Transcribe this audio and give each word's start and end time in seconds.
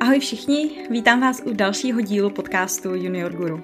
Ahoj 0.00 0.20
všichni, 0.20 0.70
vítám 0.90 1.20
vás 1.20 1.42
u 1.44 1.52
dalšího 1.52 2.00
dílu 2.00 2.30
podcastu 2.30 2.94
Junior 2.94 3.32
Guru. 3.32 3.62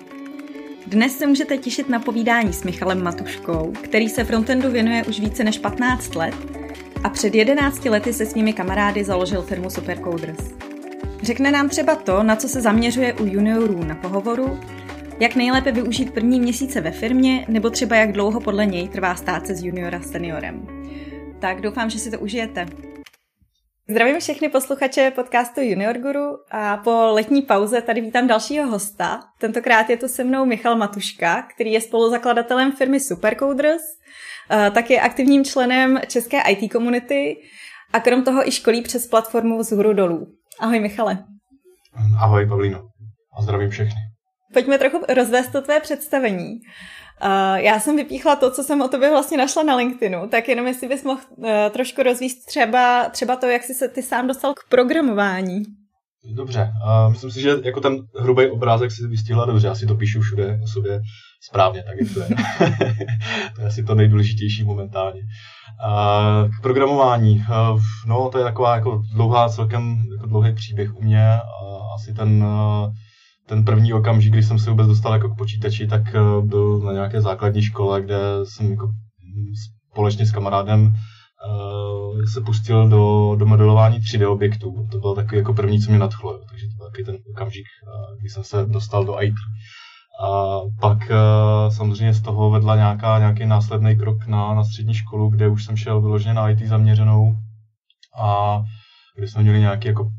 Dnes 0.87 1.19
se 1.19 1.27
můžete 1.27 1.59
těšit 1.59 1.89
na 1.89 1.99
povídání 1.99 2.53
s 2.53 2.65
Michalem 2.65 3.03
Matuškou, 3.03 3.73
který 3.83 4.09
se 4.09 4.25
frontendu 4.25 4.71
věnuje 4.71 5.05
už 5.05 5.21
více 5.21 5.45
než 5.45 5.59
15 5.59 6.15
let 6.15 6.35
a 7.05 7.09
před 7.09 7.35
11 7.35 7.85
lety 7.85 8.13
se 8.13 8.27
svými 8.27 8.53
kamarády 8.53 9.05
založil 9.05 9.43
firmu 9.43 9.71
Supercoders. 9.71 10.55
Řekne 11.23 11.51
nám 11.53 11.69
třeba 11.69 11.95
to, 11.95 12.23
na 12.23 12.37
co 12.37 12.49
se 12.49 12.61
zaměřuje 12.61 13.15
u 13.15 13.27
juniorů 13.27 13.85
na 13.85 13.95
pohovoru, 13.95 14.61
jak 15.21 15.37
nejlépe 15.37 15.73
využít 15.73 16.15
první 16.15 16.41
měsíce 16.41 16.81
ve 16.81 16.91
firmě, 16.91 17.45
nebo 17.49 17.71
třeba 17.71 17.97
jak 17.97 18.13
dlouho 18.13 18.41
podle 18.41 18.67
něj 18.67 18.89
trvá 18.89 19.15
stát 19.15 19.47
se 19.47 19.55
z 19.55 19.65
juniora 19.65 20.01
seniorem. 20.03 20.67
Tak 21.39 21.61
doufám, 21.61 21.91
že 21.91 21.99
si 21.99 22.11
to 22.11 22.19
užijete. 22.19 22.90
Zdravím 23.91 24.21
všechny 24.21 24.49
posluchače 24.49 25.13
podcastu 25.15 25.61
Junior 25.61 25.99
Guru 25.99 26.39
a 26.51 26.77
po 26.77 26.91
letní 26.91 27.43
pauze 27.43 27.83
tady 27.83 28.01
vítám 28.01 28.27
dalšího 28.27 28.67
hosta. 28.67 29.21
Tentokrát 29.39 29.91
je 29.91 29.97
to 29.97 30.09
se 30.09 30.25
mnou 30.25 30.45
Michal 30.45 30.77
Matuška, 30.77 31.43
který 31.55 31.73
je 31.73 31.81
spoluzakladatelem 31.81 32.73
firmy 32.73 33.01
Supercoders, 33.01 33.83
tak 34.49 34.91
je 34.91 35.01
aktivním 35.01 35.45
členem 35.45 36.01
české 36.07 36.41
IT 36.41 36.73
komunity 36.73 37.37
a 37.93 38.01
krom 38.01 38.25
toho 38.25 38.49
i 38.49 38.53
školí 38.53 38.83
přes 38.83 39.07
platformu 39.07 39.63
z 39.63 39.73
hůru 39.73 39.93
dolů. 39.93 40.27
Ahoj 40.61 40.81
Michale. 40.81 41.25
Ahoj 42.21 42.49
Pavlíno 42.49 42.89
a 43.39 43.43
zdravím 43.43 43.71
všechny. 43.71 44.01
Pojďme 44.53 44.79
trochu 44.79 45.05
rozvést 45.09 45.53
to 45.53 45.63
tvé 45.63 45.81
představení. 45.81 46.61
Uh, 47.25 47.57
já 47.57 47.81
jsem 47.81 47.97
vypíchla 47.97 48.37
to, 48.37 48.51
co 48.51 48.63
jsem 48.63 48.81
o 48.81 48.89
tobě 48.89 49.11
vlastně 49.11 49.39
našla 49.39 49.63
na 49.63 49.77
LinkedInu, 49.77 50.29
tak 50.29 50.49
jenom 50.49 50.67
jestli 50.67 50.89
bys 50.89 51.05
mohl 51.05 51.21
uh, 51.37 51.47
trošku 51.71 52.03
rozvíst 52.03 52.47
třeba, 52.47 53.09
třeba 53.09 53.37
to, 53.37 53.47
jak 53.47 53.63
jsi 53.63 53.75
se 53.75 53.89
ty 53.89 54.03
sám 54.03 54.27
dostal 54.27 54.55
k 54.55 54.69
programování. 54.69 55.63
Dobře, 56.35 56.73
uh, 56.85 57.13
myslím 57.13 57.31
si, 57.31 57.41
že 57.41 57.51
jako 57.63 57.81
ten 57.81 57.97
hrubý 58.19 58.47
obrázek 58.47 58.91
si 58.91 59.07
vystihla 59.07 59.47
dobře, 59.47 59.67
já 59.67 59.75
si 59.75 59.87
to 59.87 59.95
píšu 59.95 60.21
všude 60.21 60.61
o 60.65 60.67
sobě 60.67 61.01
správně, 61.43 61.83
tak 61.83 61.95
jak 62.01 62.15
to 62.15 62.21
je. 62.21 62.29
to 63.55 63.61
je 63.61 63.67
asi 63.67 63.85
to 63.85 63.95
nejdůležitější 63.95 64.65
momentálně. 64.65 65.21
Uh, 65.21 66.49
k 66.59 66.63
programování, 66.63 67.45
uh, 67.73 67.81
no 68.07 68.29
to 68.33 68.39
je 68.39 68.45
taková 68.45 68.75
jako 68.75 69.03
dlouhá, 69.15 69.49
celkem 69.49 70.05
jako 70.17 70.27
dlouhý 70.27 70.55
příběh 70.55 70.97
u 70.97 71.03
mě, 71.03 71.39
uh, 71.63 71.95
asi 71.95 72.15
ten 72.15 72.45
uh, 72.45 72.93
ten 73.51 73.65
první 73.65 73.93
okamžik, 73.93 74.33
když 74.33 74.47
jsem 74.47 74.59
se 74.59 74.71
vůbec 74.71 74.87
dostal 74.87 75.13
jako 75.13 75.29
k 75.29 75.39
počítači, 75.39 75.87
tak 75.87 76.15
eh, 76.15 76.43
byl 76.43 76.79
na 76.79 76.93
nějaké 76.93 77.21
základní 77.21 77.63
škole, 77.63 78.03
kde 78.03 78.19
jsem 78.45 78.71
jako 78.71 78.91
společně 79.93 80.27
s 80.27 80.33
kamarádem 80.33 80.81
uh, 80.83 82.25
se 82.33 82.41
pustil 82.41 82.89
do, 82.89 83.35
do 83.39 83.47
modelování 83.47 83.99
3D 83.99 84.33
objektů. 84.33 84.87
To 84.91 84.99
bylo 84.99 85.15
takový 85.15 85.39
jako 85.39 85.55
první, 85.55 85.81
co 85.81 85.91
mě 85.91 85.99
nadchlo. 85.99 86.39
Takže 86.51 86.67
to 86.67 86.77
byl 86.77 86.87
takový 86.87 87.05
ten 87.05 87.17
okamžik, 87.31 87.65
uh, 87.65 88.19
kdy 88.21 88.29
jsem 88.29 88.45
se 88.45 88.67
dostal 88.67 89.05
do 89.05 89.23
IT. 89.23 89.35
A 90.27 90.61
pak 90.81 90.99
samozřejmě 91.69 92.15
z 92.15 92.23
toho 92.23 92.51
vedla 92.51 92.77
nějaká, 92.77 93.19
nějaký 93.19 93.47
následný 93.47 93.97
krok 93.97 94.27
na, 94.27 94.55
na 94.55 94.65
střední 94.65 94.95
školu, 94.95 95.31
kde 95.31 95.49
už 95.49 95.65
jsem 95.65 95.77
šel 95.77 96.01
vyloženě 96.01 96.35
na 96.35 96.51
IT 96.51 96.59
zaměřenou 96.59 97.37
a 98.23 98.61
kde 99.17 99.29
jsme 99.29 99.43
měli 99.43 99.61
nějaký 99.61 99.89
jako 99.89 100.11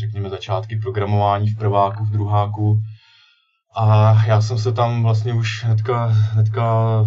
řekněme, 0.00 0.30
začátky 0.30 0.76
programování 0.76 1.48
v 1.48 1.58
prváku, 1.58 2.04
v 2.04 2.10
druháku. 2.10 2.80
A 3.76 4.14
já 4.26 4.40
jsem 4.40 4.58
se 4.58 4.72
tam 4.72 5.02
vlastně 5.02 5.34
už 5.34 5.64
hnedka, 5.64 6.06
hnedka 6.06 7.04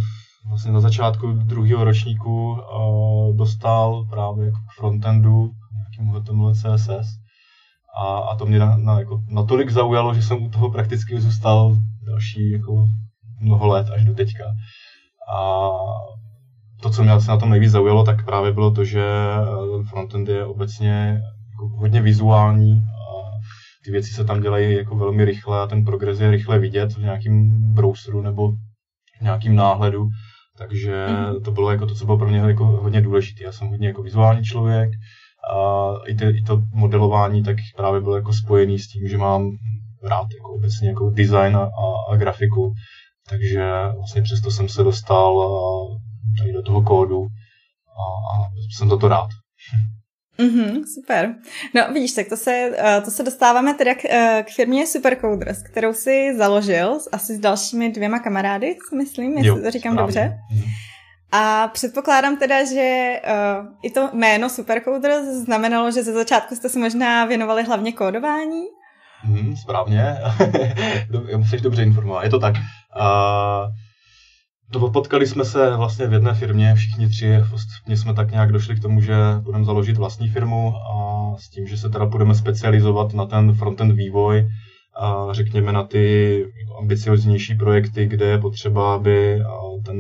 vlastně 0.48 0.72
na 0.72 0.80
začátku 0.80 1.32
druhého 1.32 1.84
ročníku 1.84 2.52
uh, 2.52 3.36
dostal 3.38 4.06
právě 4.10 4.46
jako 4.46 4.58
k 4.58 4.76
frontendu, 4.80 5.52
nějakému 5.74 6.20
HTML, 6.20 6.54
CSS. 6.54 7.08
A, 7.98 8.18
a 8.18 8.36
to 8.36 8.46
mě 8.46 8.60
na, 8.60 8.78
na, 8.78 9.00
jako, 9.00 9.22
natolik 9.30 9.70
zaujalo, 9.70 10.14
že 10.14 10.22
jsem 10.22 10.44
u 10.44 10.50
toho 10.50 10.72
prakticky 10.72 11.22
zůstal 11.22 11.78
další 12.06 12.52
jako 12.52 12.86
mnoho 13.40 13.68
let 13.68 13.88
až 13.96 14.06
do 14.06 14.14
teďka. 14.14 14.44
A 15.36 15.70
to, 16.82 16.90
co 16.90 17.04
mě 17.04 17.12
asi 17.12 17.28
na 17.28 17.38
tom 17.38 17.50
nejvíc 17.50 17.72
zaujalo, 17.72 18.04
tak 18.04 18.26
právě 18.26 18.54
bylo 18.54 18.72
to, 18.72 18.86
že 18.86 19.06
frontend 19.90 20.30
je 20.30 20.46
obecně 20.46 21.22
jako 21.56 21.68
hodně 21.68 22.02
vizuální 22.02 22.72
a 22.72 23.32
ty 23.86 23.92
věci 23.92 24.12
se 24.12 24.26
tam 24.26 24.42
dělají 24.42 24.76
jako 24.76 24.96
velmi 24.96 25.26
rychle 25.26 25.62
a 25.62 25.68
ten 25.68 25.86
progres 25.86 26.20
je 26.20 26.32
rychle 26.32 26.60
vidět 26.60 26.94
v 26.94 26.98
nějakém 26.98 27.50
browseru 27.74 28.22
nebo 28.22 28.52
v 29.20 29.22
nějakém 29.22 29.56
náhledu. 29.56 30.08
Takže 30.58 31.06
mm-hmm. 31.08 31.42
to 31.42 31.52
bylo 31.52 31.72
jako 31.72 31.86
to, 31.86 31.96
co 31.96 32.06
bylo 32.06 32.18
pro 32.18 32.28
mě 32.28 32.38
jako 32.38 32.66
hodně 32.66 33.02
důležité. 33.02 33.44
Já 33.44 33.52
jsem 33.52 33.68
hodně 33.68 33.88
jako 33.88 34.04
vizuální 34.04 34.44
člověk 34.44 34.90
a 35.54 35.90
i, 36.08 36.16
ty, 36.16 36.26
i 36.26 36.42
to 36.42 36.62
modelování 36.74 37.44
tak 37.44 37.56
právě 37.76 38.02
bylo 38.02 38.16
jako 38.16 38.34
spojený 38.34 38.80
s 38.80 38.88
tím, 38.88 39.08
že 39.08 39.18
mám 39.18 39.52
rád 40.04 40.28
jako 40.38 40.54
obecně 40.54 40.90
jako 40.90 41.10
design 41.10 41.56
a, 41.56 41.70
a 42.12 42.16
grafiku. 42.16 42.74
Takže 43.30 43.72
vlastně 43.96 44.22
přesto 44.22 44.52
jsem 44.52 44.70
se 44.70 44.84
dostal 44.84 45.34
tady 46.40 46.54
do 46.54 46.62
toho 46.62 46.82
kódu 46.82 47.28
a, 47.88 48.04
a 48.34 48.50
jsem 48.78 48.90
za 48.90 48.98
to 48.98 49.08
rád. 49.08 49.28
Mm-hmm, 50.40 50.84
super. 50.94 51.36
No 51.74 51.94
vidíš, 51.94 52.12
tak 52.12 52.28
to 52.30 52.38
se, 52.38 52.72
eh, 52.78 53.02
to 53.02 53.12
se 53.12 53.24
dostáváme 53.24 53.74
teda 53.74 53.96
k, 53.96 54.06
eh, 54.06 54.44
k 54.48 54.52
firmě 54.56 54.88
Supercoders, 54.88 55.64
kterou 55.64 55.94
si 55.94 56.38
založil 56.38 57.00
asi 57.12 57.36
s 57.36 57.40
dalšími 57.40 57.90
dvěma 57.90 58.20
kamarády, 58.20 58.78
myslím, 58.98 59.32
jestli 59.32 59.48
jo, 59.48 59.60
to 59.60 59.72
říkám 59.72 59.94
správně. 59.94 60.08
dobře. 60.08 60.40
Mm-hmm. 60.54 60.70
A 61.32 61.68
předpokládám 61.68 62.38
teda, 62.38 62.66
že 62.66 63.20
uh, 63.24 63.68
i 63.84 63.90
to 63.90 64.10
jméno 64.14 64.50
Supercoders 64.50 65.26
znamenalo, 65.26 65.92
že 65.92 66.04
ze 66.04 66.14
začátku 66.14 66.56
jste 66.56 66.70
se 66.70 66.80
možná 66.80 67.26
věnovali 67.26 67.64
hlavně 67.64 67.92
kódování? 67.92 68.64
Mm, 69.26 69.56
správně, 69.56 70.18
jsi 71.50 71.58
dobře 71.58 71.84
informovat, 71.84 72.24
je 72.24 72.30
to 72.30 72.40
tak. 72.40 72.56
Uh, 72.56 73.72
No, 74.74 74.90
potkali 74.92 75.28
jsme 75.28 75.46
se 75.46 75.78
vlastně 75.78 76.08
v 76.08 76.14
jedné 76.14 76.34
firmě, 76.34 76.76
všichni 76.76 77.10
tři, 77.10 77.38
vlastně 77.50 77.98
jsme 77.98 78.14
tak 78.14 78.32
nějak 78.32 78.52
došli 78.52 78.76
k 78.76 78.82
tomu, 78.82 79.02
že 79.02 79.16
budeme 79.42 79.66
založit 79.66 79.98
vlastní 79.98 80.30
firmu 80.30 80.74
a 80.76 81.36
s 81.38 81.50
tím, 81.50 81.68
že 81.68 81.78
se 81.78 81.90
teda 81.90 82.06
budeme 82.06 82.36
specializovat 82.36 83.14
na 83.14 83.26
ten 83.26 83.54
frontend 83.54 83.92
vývoj, 83.92 84.48
a 85.02 85.34
řekněme 85.34 85.72
na 85.72 85.84
ty 85.84 86.46
ambicioznější 86.80 87.56
projekty, 87.56 88.06
kde 88.06 88.26
je 88.26 88.38
potřeba, 88.38 88.96
aby 88.96 89.40
ten 89.86 89.98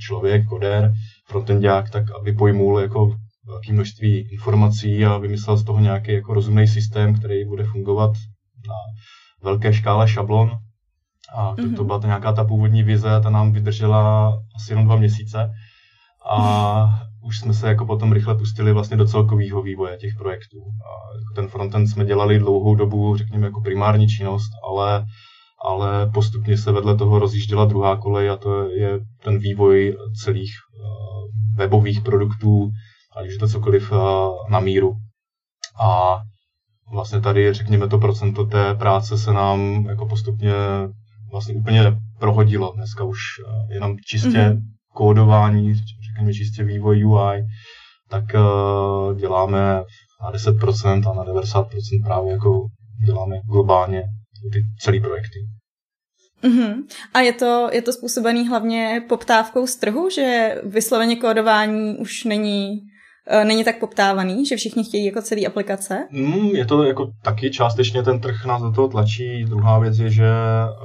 člověk, 0.00 0.46
koder, 0.46 0.92
frontendák, 1.26 1.90
tak 1.90 2.04
aby 2.20 2.32
pojmul 2.32 2.80
jako 2.80 3.16
velké 3.46 3.72
množství 3.72 4.28
informací 4.32 5.04
a 5.04 5.18
vymyslel 5.18 5.56
z 5.56 5.64
toho 5.64 5.80
nějaký 5.80 6.12
jako 6.12 6.34
rozumný 6.34 6.66
systém, 6.68 7.14
který 7.14 7.44
bude 7.44 7.64
fungovat 7.64 8.12
na 8.68 8.74
velké 9.42 9.72
škále 9.72 10.08
šablon, 10.08 10.50
a 11.36 11.54
to, 11.54 11.62
mm-hmm. 11.62 11.76
to 11.76 11.84
byla 11.84 11.98
ta 11.98 12.06
nějaká 12.06 12.32
ta 12.32 12.44
původní 12.44 12.82
vize, 12.82 13.20
ta 13.22 13.30
nám 13.30 13.52
vydržela 13.52 14.32
asi 14.56 14.72
jenom 14.72 14.84
dva 14.84 14.96
měsíce. 14.96 15.50
A 16.30 16.88
už 17.24 17.38
jsme 17.38 17.54
se 17.54 17.68
jako 17.68 17.86
potom 17.86 18.12
rychle 18.12 18.34
pustili 18.34 18.72
vlastně 18.72 18.96
do 18.96 19.06
celkového 19.06 19.62
vývoje 19.62 19.96
těch 19.96 20.14
projektů. 20.18 20.58
A 20.58 20.92
ten 21.34 21.48
frontend 21.48 21.88
jsme 21.88 22.04
dělali 22.04 22.38
dlouhou 22.38 22.74
dobu, 22.74 23.16
řekněme, 23.16 23.46
jako 23.46 23.60
primární 23.60 24.06
činnost, 24.06 24.50
ale, 24.68 25.04
ale 25.64 26.10
postupně 26.10 26.58
se 26.58 26.72
vedle 26.72 26.96
toho 26.96 27.18
rozjížděla 27.18 27.64
druhá 27.64 27.96
kolej 27.96 28.30
a 28.30 28.36
to 28.36 28.68
je 28.68 29.00
ten 29.24 29.38
vývoj 29.38 29.96
celých 30.24 30.52
uh, 30.74 31.56
webových 31.56 32.00
produktů, 32.00 32.70
ať 33.16 33.26
už 33.26 33.32
je 33.32 33.38
to 33.38 33.48
cokoliv 33.48 33.92
uh, 33.92 33.98
na 34.50 34.60
míru. 34.60 34.92
A 35.80 36.18
vlastně 36.92 37.20
tady, 37.20 37.52
řekněme, 37.52 37.88
to 37.88 37.98
procento 37.98 38.44
té 38.44 38.74
práce 38.74 39.18
se 39.18 39.32
nám 39.32 39.86
jako 39.88 40.06
postupně 40.06 40.52
vlastně 41.32 41.54
úplně 41.54 41.82
prohodilo. 42.18 42.72
Dneska 42.76 43.04
už 43.04 43.18
eh, 43.18 43.74
jenom 43.74 43.96
čistě 44.06 44.28
mm-hmm. 44.28 44.60
kódování, 44.94 45.74
řekněme 45.74 46.32
čistě 46.32 46.64
vývoj 46.64 47.04
UI, 47.04 47.42
tak 48.08 48.24
uh, 48.34 49.16
děláme 49.18 49.82
na 50.22 50.32
10% 50.32 51.10
a 51.10 51.14
na 51.14 51.24
90% 51.24 51.68
právě 52.04 52.32
jako 52.32 52.66
děláme 53.06 53.36
globálně 53.50 54.02
ty 54.52 54.62
celé 54.80 55.00
projekty. 55.00 55.38
Mm-hmm. 56.42 56.74
A 57.14 57.20
je 57.20 57.32
to, 57.32 57.68
je 57.72 57.82
to 57.82 57.92
způsobený 57.92 58.48
hlavně 58.48 59.02
poptávkou 59.08 59.66
z 59.66 59.76
trhu, 59.76 60.10
že 60.10 60.56
vysloveně 60.64 61.16
kódování 61.16 61.96
už 61.96 62.24
není 62.24 62.80
není 63.44 63.64
tak 63.64 63.78
poptávaný, 63.78 64.46
že 64.46 64.56
všichni 64.56 64.84
chtějí 64.84 65.04
jako 65.04 65.22
celý 65.22 65.46
aplikace? 65.46 66.08
Mm, 66.10 66.46
je 66.46 66.64
to 66.64 66.84
jako 66.84 67.10
taky 67.22 67.50
částečně 67.50 68.02
ten 68.02 68.20
trh 68.20 68.44
nás 68.46 68.62
do 68.62 68.72
toho 68.72 68.88
tlačí. 68.88 69.44
Druhá 69.44 69.78
věc 69.78 69.98
je, 69.98 70.10
že 70.10 70.30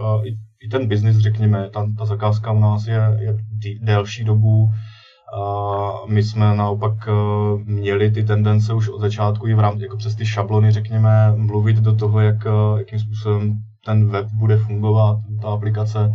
uh, 0.02 0.28
i, 0.28 0.38
i 0.66 0.70
ten 0.72 0.88
biznis, 0.88 1.18
řekněme, 1.18 1.70
ta, 1.74 1.88
ta 1.98 2.06
zakázka 2.06 2.52
u 2.52 2.60
nás 2.60 2.88
je, 2.88 3.02
je 3.20 3.38
delší 3.82 4.24
dobu. 4.24 4.64
Uh, 4.64 6.10
my 6.10 6.24
jsme 6.24 6.56
naopak 6.56 6.94
uh, 6.94 7.62
měli 7.62 8.12
ty 8.12 8.24
tendence 8.24 8.74
už 8.74 8.90
od 8.90 9.02
začátku 9.02 9.48
i 9.48 9.54
v 9.54 9.60
rámci, 9.60 9.84
jako 9.84 9.98
přes 9.98 10.16
ty 10.16 10.26
šablony, 10.26 10.72
řekněme, 10.72 11.34
mluvit 11.36 11.78
do 11.78 11.96
toho, 11.96 12.20
jak, 12.20 12.46
uh, 12.46 12.80
jakým 12.80 13.00
způsobem 13.00 13.54
ten 13.86 14.10
web 14.10 14.26
bude 14.40 14.58
fungovat, 14.58 15.18
ta 15.42 15.48
aplikace. 15.48 16.12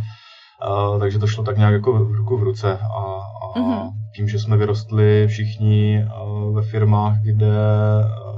Uh, 0.69 0.99
takže 0.99 1.19
to 1.19 1.27
šlo 1.27 1.43
tak 1.43 1.57
nějak 1.57 1.73
jako 1.73 1.93
v 1.93 2.11
ruku 2.11 2.37
v 2.37 2.43
ruce 2.43 2.77
a, 2.77 2.99
a 2.99 3.59
mm-hmm 3.59 4.02
tím, 4.15 4.29
že 4.29 4.39
jsme 4.39 4.57
vyrostli 4.57 5.27
všichni 5.27 5.97
eh, 5.97 6.07
ve 6.53 6.61
firmách, 6.61 7.17
kde 7.23 7.53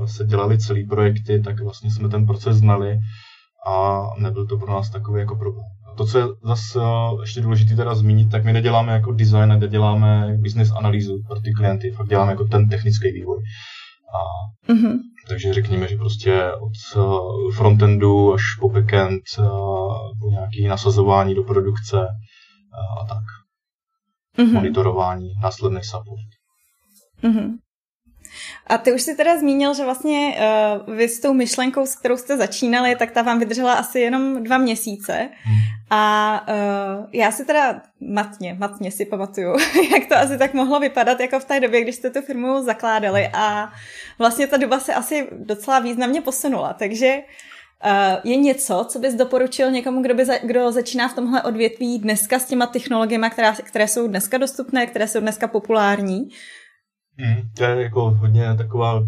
se 0.06 0.26
dělali 0.26 0.58
celý 0.58 0.88
projekty, 0.88 1.42
tak 1.42 1.64
vlastně 1.64 1.92
jsme 1.92 2.10
ten 2.10 2.26
proces 2.26 2.58
znali 2.58 3.00
a 3.68 4.02
nebyl 4.18 4.48
to 4.48 4.58
pro 4.58 4.74
nás 4.74 4.90
takový 4.90 5.20
jako 5.20 5.36
problém. 5.36 5.66
To, 5.98 6.06
co 6.06 6.18
je 6.20 6.26
zase 6.44 6.80
ještě 7.22 7.42
důležité 7.42 7.76
teda 7.76 7.96
zmínit, 7.96 8.32
tak 8.32 8.44
my 8.46 8.54
neděláme 8.54 8.94
jako 8.94 9.12
design, 9.12 9.60
neděláme 9.60 10.38
business 10.38 10.72
analýzu 10.72 11.22
pro 11.28 11.40
ty 11.40 11.54
klienty, 11.54 11.92
fakt 11.92 12.08
děláme 12.08 12.32
jako 12.32 12.46
ten 12.46 12.70
technický 12.70 13.12
vývoj. 13.12 13.38
A, 14.16 14.20
mm-hmm. 14.74 14.98
Takže 15.28 15.54
řekněme, 15.54 15.88
že 15.88 15.98
prostě 15.98 16.52
od 16.52 17.04
frontendu 17.56 18.34
až 18.34 18.42
po 18.60 18.70
backend, 18.70 19.24
po 20.20 20.30
nějaké 20.30 20.70
nasazování 20.70 21.36
do 21.36 21.44
produkce 21.44 22.08
a 23.02 23.06
tak. 23.08 23.24
Mm-hmm. 24.38 24.54
Monitorování, 24.54 25.34
následný 25.42 25.84
support. 25.84 26.30
Mm-hmm. 27.24 27.58
A 28.68 28.78
ty 28.78 28.94
už 28.94 29.02
si 29.02 29.16
teda 29.16 29.40
zmínil, 29.40 29.74
že 29.74 29.84
vlastně 29.84 30.38
uh, 30.88 30.96
vy 30.96 31.10
s 31.10 31.20
tou 31.20 31.34
myšlenkou, 31.34 31.86
s 31.86 31.96
kterou 31.96 32.18
jste 32.18 32.38
začínali, 32.38 32.96
tak 32.96 33.12
ta 33.12 33.22
vám 33.22 33.40
vydržela 33.40 33.74
asi 33.74 34.00
jenom 34.00 34.44
dva 34.44 34.58
měsíce. 34.58 35.30
Hmm. 35.44 35.58
A 35.90 36.46
uh, 36.50 37.06
já 37.12 37.32
si 37.32 37.46
teda 37.46 37.82
matně, 38.00 38.56
matně 38.60 38.92
si 38.92 39.06
pamatuju, 39.06 39.56
jak 39.92 40.06
to 40.10 40.16
asi 40.16 40.38
tak 40.38 40.54
mohlo 40.54 40.80
vypadat 40.80 41.20
jako 41.20 41.40
v 41.40 41.46
té 41.46 41.60
době, 41.60 41.82
když 41.82 41.96
jste 41.96 42.10
tu 42.10 42.22
firmu 42.22 42.64
zakládali 42.64 43.30
a 43.34 43.70
vlastně 44.20 44.48
ta 44.48 44.58
doba 44.58 44.80
se 44.80 44.94
asi 44.94 45.28
docela 45.32 45.80
významně 45.80 46.22
posunula, 46.22 46.74
takže 46.74 47.18
Uh, 47.18 47.55
je 48.24 48.36
něco, 48.36 48.86
co 48.90 49.00
bys 49.00 49.16
doporučil 49.16 49.72
někomu, 49.72 50.02
kdo, 50.02 50.16
by 50.16 50.26
za, 50.26 50.34
kdo 50.38 50.72
začíná 50.72 51.08
v 51.08 51.16
tomhle 51.16 51.44
odvětví 51.44 52.00
dneska 52.00 52.40
s 52.40 52.46
těma 52.46 52.66
technologiemi, 52.66 53.30
které, 53.30 53.52
které 53.52 53.88
jsou 53.88 54.08
dneska 54.08 54.38
dostupné, 54.38 54.88
které 54.88 55.08
jsou 55.08 55.20
dneska 55.20 55.48
populární, 55.48 56.30
Hmm, 57.18 57.50
to 57.58 57.64
je 57.64 57.84
jako 57.84 58.12
hodně 58.12 58.56
taková 58.58 59.04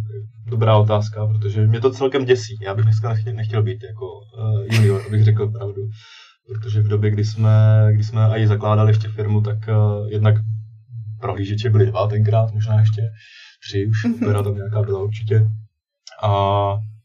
dobrá 0.46 0.78
otázka, 0.78 1.28
protože 1.28 1.68
mě 1.68 1.82
to 1.82 1.92
celkem 1.92 2.26
děsí. 2.26 2.58
Já 2.62 2.76
bych 2.76 2.86
dneska 2.86 3.10
nechtěl, 3.10 3.34
nechtěl 3.34 3.64
být 3.64 3.84
jako 3.84 4.06
uh, 4.06 4.76
junior, 4.76 5.02
abych 5.08 5.24
řekl 5.24 5.48
pravdu. 5.48 5.82
Protože 6.48 6.82
v 6.82 6.88
době, 6.88 7.12
kdy 7.12 7.26
jsme, 7.26 7.88
kdy 7.92 8.04
jsme 8.04 8.40
i 8.40 8.48
zakládali 8.48 8.90
ještě 8.90 9.08
firmu, 9.08 9.42
tak 9.42 9.58
uh, 9.68 10.08
jednak 10.10 10.36
prohlížeče 11.22 11.70
byly 11.70 11.86
dva 11.86 12.08
tenkrát, 12.08 12.54
možná 12.54 12.80
ještě 12.80 13.02
tři, 13.68 13.88
už 13.88 14.06
mm-hmm. 14.06 14.44
tam 14.44 14.56
nějaká 14.56 14.82
byla 14.82 15.04
určitě. 15.04 15.48
A 16.24 16.74
Eh, 16.74 16.97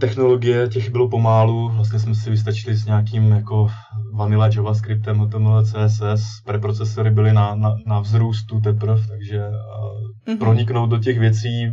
technologie 0.00 0.68
těch 0.68 0.90
bylo 0.90 1.08
pomálu, 1.08 1.68
vlastně 1.68 1.98
jsme 1.98 2.14
si 2.14 2.30
vystačili 2.30 2.76
s 2.76 2.86
nějakým 2.86 3.32
jako 3.32 3.68
vanilla 4.14 4.48
JavaScriptem, 4.48 5.18
HTML, 5.18 5.64
CSS, 5.64 6.22
preprocesory 6.44 7.10
byly 7.10 7.32
na, 7.32 7.54
na, 7.54 7.76
na 7.86 8.00
vzrůstu 8.00 8.60
teprve, 8.60 9.08
takže 9.08 9.42
mm-hmm. 10.26 10.38
proniknout 10.38 10.90
do 10.90 10.98
těch 10.98 11.18
věcí 11.18 11.72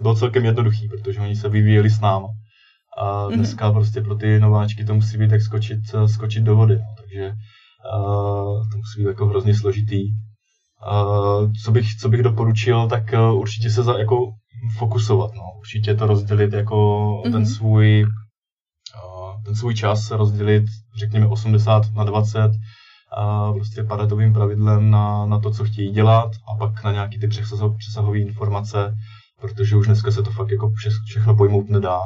bylo 0.00 0.14
celkem 0.14 0.44
jednoduchý, 0.44 0.88
protože 0.88 1.20
oni 1.20 1.36
se 1.36 1.48
vyvíjeli 1.48 1.90
s 1.90 2.00
náma. 2.00 2.28
A 2.98 3.28
mhm. 3.28 3.36
dneska 3.36 3.68
mm-hmm. 3.68 3.74
prostě 3.74 4.00
pro 4.00 4.14
ty 4.14 4.40
nováčky 4.40 4.84
to 4.84 4.94
musí 4.94 5.18
být 5.18 5.30
tak 5.30 5.42
skočit, 5.42 5.80
skočit 6.06 6.42
do 6.42 6.56
vody, 6.56 6.74
no, 6.74 6.94
takže 6.96 7.32
uh, 7.94 8.68
to 8.70 8.76
musí 8.76 9.02
být 9.02 9.08
jako 9.08 9.26
hrozně 9.26 9.54
složitý. 9.54 10.02
Uh, 10.90 11.52
co, 11.64 11.72
bych, 11.72 11.96
co 12.00 12.08
bych 12.08 12.22
doporučil, 12.22 12.88
tak 12.88 13.02
uh, 13.12 13.40
určitě 13.40 13.70
se 13.70 13.82
za, 13.82 13.98
jako 13.98 14.16
fokusovat. 14.78 15.30
No. 15.34 15.42
Určitě 15.58 15.94
to 15.94 16.06
rozdělit 16.06 16.52
jako 16.52 16.76
mm-hmm. 17.24 17.32
ten 17.32 17.46
svůj 17.46 18.06
ten 19.48 19.54
svůj 19.54 19.74
čas 19.74 20.10
rozdělit, 20.10 20.64
řekněme 20.96 21.26
80 21.26 21.94
na 21.94 22.04
20 22.04 22.50
a 23.16 23.52
prostě 23.52 23.82
paretovým 23.82 24.32
pravidlem 24.32 24.90
na, 24.90 25.26
na 25.26 25.38
to, 25.38 25.50
co 25.50 25.64
chtějí 25.64 25.90
dělat 25.90 26.30
a 26.52 26.56
pak 26.56 26.84
na 26.84 26.92
nějaký 26.92 27.18
ty 27.18 27.28
přesahové 27.78 28.18
informace, 28.18 28.94
protože 29.40 29.76
už 29.76 29.86
dneska 29.86 30.10
se 30.10 30.22
to 30.22 30.30
fakt 30.30 30.50
jako 30.50 30.70
vše, 30.70 30.90
všechno 31.06 31.36
pojmout 31.36 31.68
nedá. 31.68 32.00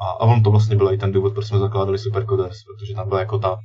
A, 0.00 0.06
a 0.06 0.20
on 0.20 0.42
to 0.42 0.50
vlastně 0.50 0.76
byl 0.76 0.92
i 0.92 0.98
ten 0.98 1.12
důvod, 1.12 1.32
proč 1.34 1.46
jsme 1.46 1.58
zakládali 1.58 1.98
Supercoders, 1.98 2.56
protože 2.64 2.94
tam 2.94 3.08
byla 3.08 3.20
jako 3.20 3.38
ta, 3.38 3.56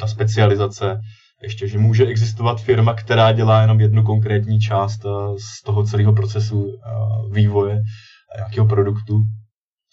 ta 0.00 0.06
specializace, 0.06 1.00
ještě, 1.42 1.68
že 1.68 1.78
může 1.78 2.06
existovat 2.06 2.60
firma, 2.60 2.94
která 2.94 3.32
dělá 3.32 3.60
jenom 3.60 3.80
jednu 3.80 4.02
konkrétní 4.02 4.60
část 4.60 5.00
eh, 5.04 5.08
z 5.38 5.62
toho 5.62 5.84
celého 5.84 6.12
procesu 6.12 6.72
eh, 6.72 6.90
vývoje 7.32 7.82
nějakého 8.36 8.66
produktu. 8.66 9.22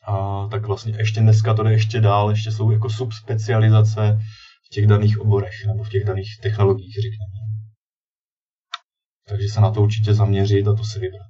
A 0.07 0.47
tak 0.51 0.65
vlastně 0.65 0.93
ještě 0.97 1.19
dneska 1.19 1.53
to 1.53 1.63
jde 1.63 1.71
ještě 1.71 2.01
dál, 2.01 2.29
ještě 2.29 2.51
jsou 2.51 2.71
jako 2.71 2.89
subspecializace 2.89 4.17
v 4.65 4.69
těch 4.69 4.87
daných 4.87 5.19
oborech 5.19 5.65
nebo 5.67 5.83
v 5.83 5.89
těch 5.89 6.03
daných 6.05 6.39
technologiích, 6.41 6.95
řekněme. 6.95 7.37
Takže 9.27 9.47
se 9.47 9.61
na 9.61 9.71
to 9.71 9.81
určitě 9.81 10.13
zaměřit 10.13 10.67
a 10.67 10.73
to 10.73 10.83
si 10.83 10.99
vybrat. 10.99 11.27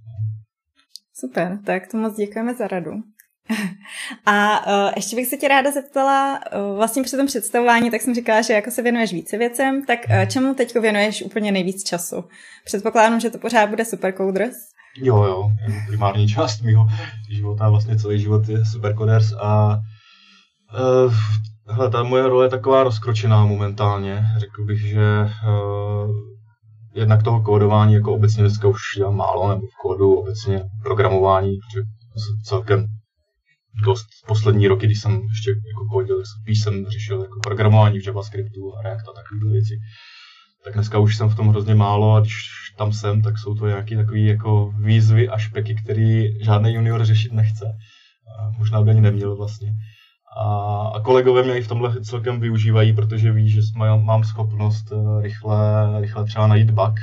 Super, 1.14 1.60
tak 1.66 1.92
to 1.92 1.98
moc 1.98 2.16
děkujeme 2.18 2.56
za 2.56 2.68
radu. 2.68 2.92
A 4.26 4.68
uh, 4.68 4.92
ještě 4.96 5.16
bych 5.16 5.28
se 5.28 5.38
tě 5.38 5.48
ráda 5.48 5.72
zeptala, 5.72 6.40
uh, 6.40 6.78
vlastně 6.78 7.04
při 7.04 7.18
tom 7.18 7.26
představování, 7.26 7.92
tak 7.92 8.02
jsem 8.02 8.16
říkala, 8.16 8.42
že 8.42 8.54
jako 8.54 8.72
se 8.72 8.82
věnuješ 8.82 9.14
více 9.14 9.38
věcem, 9.38 9.86
tak 9.86 10.00
uh, 10.10 10.26
čemu 10.26 10.54
teď 10.54 10.80
věnuješ 10.80 11.22
úplně 11.22 11.52
nejvíc 11.52 11.84
času? 11.84 12.24
Předpokládám, 12.66 13.20
že 13.20 13.30
to 13.30 13.38
pořád 13.38 13.70
bude 13.70 13.86
Supercoders. 13.86 14.56
Jo, 15.02 15.24
jo, 15.24 15.50
primární 15.88 16.28
část 16.28 16.62
mého 16.62 16.88
života, 17.30 17.70
vlastně 17.70 18.00
celý 18.00 18.20
život 18.20 18.50
je 18.50 18.66
Supercoders 18.66 19.34
a 19.40 19.78
uh, 21.06 21.14
hele, 21.68 21.90
ta 21.90 22.04
moje 22.04 22.28
role 22.28 22.46
je 22.46 22.50
taková 22.50 22.84
rozkročená 22.84 23.46
momentálně. 23.46 24.24
Řekl 24.38 24.66
bych, 24.66 24.80
že 24.80 25.22
uh, 25.22 26.12
jednak 26.96 27.24
toho 27.24 27.42
kódování 27.42 27.94
jako 27.94 28.14
obecně 28.14 28.44
dneska 28.44 28.68
už 28.68 28.80
dělám 28.98 29.16
málo, 29.16 29.50
nebo 29.50 29.62
v 29.62 29.82
kódu 29.82 30.14
obecně 30.14 30.64
programování, 30.84 31.52
protože 31.52 31.82
celkem 32.44 32.86
dost 33.84 34.08
poslední 34.28 34.68
roky, 34.68 34.86
když 34.86 35.02
jsem 35.02 35.12
ještě 35.12 35.50
jako 35.50 35.86
kodil, 35.92 36.24
spíš 36.42 36.62
jsem 36.62 36.86
řešil 36.86 37.22
jako 37.22 37.40
programování 37.40 38.00
v 38.00 38.06
JavaScriptu 38.06 38.78
a 38.78 38.82
React 38.82 39.10
a 39.10 39.14
takové 39.14 39.52
věci. 39.52 39.80
Tak 40.64 40.74
dneska 40.74 41.00
už 41.00 41.18
jsem 41.18 41.30
v 41.30 41.36
tom 41.36 41.48
hrozně 41.48 41.76
málo 41.76 42.14
a 42.14 42.20
když 42.20 42.34
tam 42.78 42.94
jsem, 42.94 43.22
tak 43.22 43.38
jsou 43.38 43.56
to 43.56 43.68
nějaké 43.68 43.96
takové 43.96 44.20
jako 44.20 44.74
výzvy 44.80 45.30
a 45.30 45.38
špeky, 45.38 45.76
které 45.84 46.24
žádný 46.42 46.74
junior 46.74 47.06
řešit 47.06 47.34
nechce. 47.34 47.66
A 48.40 48.50
možná 48.58 48.82
by 48.82 48.92
ani 48.92 49.02
neměl 49.02 49.36
vlastně. 49.36 49.74
A, 50.38 50.78
a 50.88 51.00
kolegové 51.02 51.44
mě 51.44 51.58
i 51.58 51.62
v 51.62 51.68
tomhle 51.68 52.02
celkem 52.02 52.40
využívají, 52.40 52.94
protože 52.94 53.32
ví, 53.32 53.50
že 53.50 53.62
mám, 53.76 54.06
mám 54.06 54.24
schopnost 54.24 54.92
eh, 54.92 55.22
rychle, 55.22 55.58
rychle 56.02 56.26
třeba 56.26 56.48
najít 56.48 56.72
bug 56.72 56.94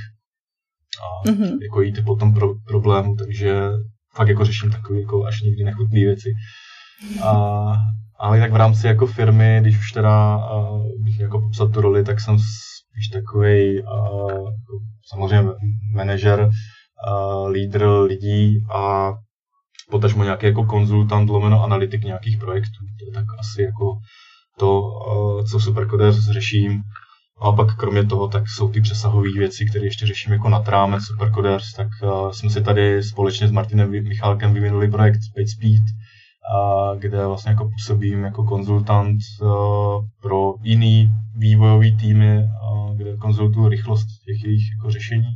a 1.03 1.29
mm-hmm. 1.29 1.63
jako 1.63 1.83
jít 1.83 2.05
po 2.05 2.17
tom 2.17 2.35
pro, 2.35 2.55
problému, 2.67 3.17
takže 3.17 3.71
fakt 4.17 4.29
jako 4.29 4.45
řeším 4.45 4.71
takové 4.71 5.01
jako 5.01 5.25
až 5.25 5.43
nikdy 5.43 5.65
nechutné 5.65 6.01
věci. 6.01 6.33
A, 7.23 7.31
ale 8.19 8.41
tak 8.41 8.53
v 8.53 8.57
rámci 8.57 8.87
jako 8.87 9.07
firmy, 9.07 9.59
když 9.61 9.79
už 9.79 9.93
teda 9.93 10.37
uh, 10.37 10.87
bych 11.05 11.21
jako 11.21 11.41
popsat 11.41 11.73
tu 11.73 11.81
roli, 11.81 12.05
tak 12.05 12.21
jsem 12.21 12.39
spíš 12.39 13.09
takový 13.13 13.83
uh, 13.83 14.49
samozřejmě 15.07 15.51
manažer, 15.95 16.41
uh, 16.41 17.49
lídr 17.49 17.87
lidí 17.87 18.65
a 18.75 19.13
potažmo 19.91 20.25
nějaký 20.25 20.47
jako 20.47 20.65
konzultant, 20.65 21.31
lomeno 21.31 21.63
analytik 21.63 22.05
nějakých 22.05 22.39
projektů. 22.39 22.85
To 22.99 23.07
je 23.07 23.13
tak 23.13 23.25
asi 23.39 23.63
jako 23.63 23.99
to, 24.59 24.81
uh, 24.81 25.45
co 25.45 25.61
Supercoders 25.61 26.17
řeším. 26.17 26.83
A 27.41 27.53
pak 27.53 27.77
kromě 27.77 28.05
toho, 28.05 28.29
tak 28.29 28.49
jsou 28.49 28.69
ty 28.69 28.81
přesahové 28.81 29.29
věci, 29.33 29.67
které 29.67 29.85
ještě 29.85 30.07
řeším 30.07 30.33
jako 30.33 30.49
nad 30.49 30.69
rámec 30.69 31.03
Supercoders, 31.05 31.73
tak 31.73 31.89
uh, 32.03 32.31
jsme 32.31 32.51
si 32.51 32.63
tady 32.63 33.03
společně 33.03 33.49
s 33.49 33.53
Martinem 33.53 33.91
Michálkem 33.91 34.55
vyvinuli 34.55 34.91
projekt 34.91 35.23
Space 35.23 35.53
Speed, 35.53 35.83
a 36.55 36.95
kde 36.95 37.27
vlastně 37.27 37.51
jako 37.51 37.65
působím 37.65 38.25
jako 38.25 38.45
konzultant 38.45 39.19
uh, 39.41 39.49
pro 40.23 40.55
jiný 40.63 41.11
vývojový 41.37 41.97
týmy, 41.97 42.39
uh, 42.39 42.97
kde 42.97 43.17
konzultuju 43.17 43.69
rychlost 43.69 44.07
těch 44.07 44.45
jejich 44.45 44.65
jako 44.77 44.91
řešení. 44.91 45.35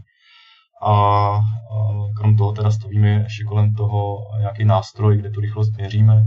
A 0.83 1.31
uh, 1.39 2.13
krom 2.17 2.37
toho 2.37 2.53
teda 2.53 2.71
stavíme 2.71 3.09
ještě 3.09 3.45
kolem 3.45 3.75
toho 3.75 4.17
nějaký 4.41 4.65
nástroj, 4.65 5.19
kde 5.19 5.31
tu 5.31 5.41
rychlost 5.41 5.77
měříme, 5.77 6.25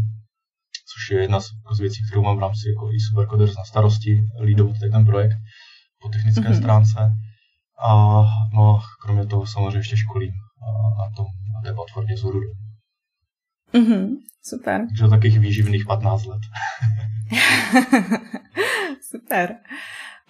což 0.94 1.12
je 1.12 1.22
jedna 1.22 1.40
z, 1.40 1.46
jako 1.58 1.76
z 1.76 1.80
věcí, 1.80 2.00
kterou 2.08 2.22
mám 2.22 2.38
v 2.38 2.40
rámci 2.40 2.70
jako 2.70 2.92
i 2.92 3.00
Supercoders 3.00 3.56
na 3.56 3.64
starosti, 3.64 4.24
lídovat 4.44 4.76
ten 4.92 5.06
projekt 5.06 5.38
po 6.02 6.10
technické 6.10 6.42
mm-hmm. 6.42 6.58
stránce. 6.58 7.00
A 7.88 8.22
no, 8.54 8.80
kromě 9.02 9.26
toho 9.26 9.48
samozřejmě 9.48 9.78
ještě 9.78 9.98
školím 9.98 10.32
na, 10.98 11.16
tom, 11.16 11.26
na 11.54 11.62
té 11.62 11.74
platformě 11.74 12.18
Zuru. 12.18 12.40
Mm-hmm, 13.74 14.08
super. 14.44 14.88
Takže 14.88 15.08
takových 15.08 15.40
výživných 15.40 15.86
15 15.86 16.26
let. 16.26 16.42
super. 19.12 19.56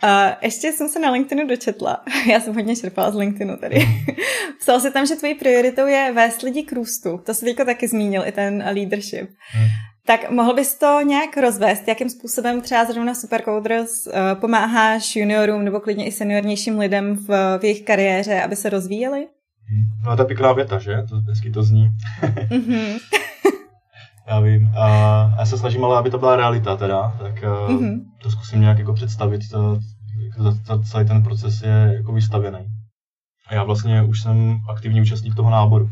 Uh, 0.04 0.34
ještě 0.42 0.72
jsem 0.72 0.90
se 0.90 1.00
na 1.00 1.12
LinkedInu 1.12 1.48
dočetla. 1.48 2.04
Já 2.32 2.40
jsem 2.40 2.56
hodně 2.56 2.76
čerpala 2.76 3.12
z 3.12 3.16
LinkedInu 3.16 3.58
tady. 3.58 3.88
Psal 4.60 4.80
si 4.80 4.92
tam, 4.92 5.06
že 5.06 5.16
tvojí 5.16 5.36
prioritou 5.36 5.88
je 5.88 6.12
vést 6.16 6.42
lidi 6.42 6.64
k 6.64 6.72
růstu. 6.72 7.18
To 7.26 7.34
se 7.34 7.46
teďko 7.46 7.66
taky 7.66 7.88
zmínil, 7.88 8.24
i 8.26 8.32
ten 8.32 8.64
leadership. 8.74 9.30
Hmm. 9.52 9.68
Tak 10.06 10.32
mohl 10.32 10.54
bys 10.54 10.76
to 10.76 11.00
nějak 11.02 11.38
rozvést, 11.38 11.88
jakým 11.88 12.10
způsobem 12.10 12.62
třeba 12.62 12.86
zrovna 12.86 13.16
Supercoders 13.16 14.08
uh, 14.08 14.14
pomáháš 14.40 15.16
juniorům 15.16 15.66
nebo 15.66 15.80
klidně 15.80 16.06
i 16.06 16.12
seniornějším 16.12 16.80
lidem 16.80 17.16
v, 17.16 17.28
v 17.60 17.64
jejich 17.64 17.82
kariéře, 17.82 18.42
aby 18.42 18.56
se 18.56 18.70
rozvíjeli? 18.70 19.28
No 20.04 20.12
a 20.12 20.16
ta 20.16 20.26
pěkná 20.26 20.54
věta, 20.54 20.80
že? 20.80 21.04
To 21.10 21.16
hezky 21.16 21.52
to 21.52 21.64
zní. 21.64 21.90
mm-hmm. 22.22 23.00
já 24.28 24.40
vím. 24.40 24.72
A 24.78 24.88
já 25.40 25.46
se 25.46 25.58
snažím 25.58 25.86
ale, 25.86 25.98
aby 25.98 26.10
to 26.10 26.18
byla 26.18 26.36
realita 26.36 26.78
teda, 26.78 27.18
tak 27.20 27.44
mm-hmm. 27.44 28.02
to 28.22 28.32
zkusím 28.32 28.62
nějak 28.62 28.80
jako 28.80 28.94
představit, 28.94 29.42
to, 29.52 29.80
za, 30.38 30.84
celý 30.84 31.08
ten 31.08 31.24
proces 31.24 31.62
je 31.62 31.94
jako 31.96 32.14
vystavěný. 32.14 32.68
A 33.48 33.56
já 33.56 33.64
vlastně 33.64 34.04
už 34.04 34.22
jsem 34.22 34.60
aktivní 34.70 35.02
účastník 35.02 35.36
toho 35.36 35.50
náboru. 35.50 35.90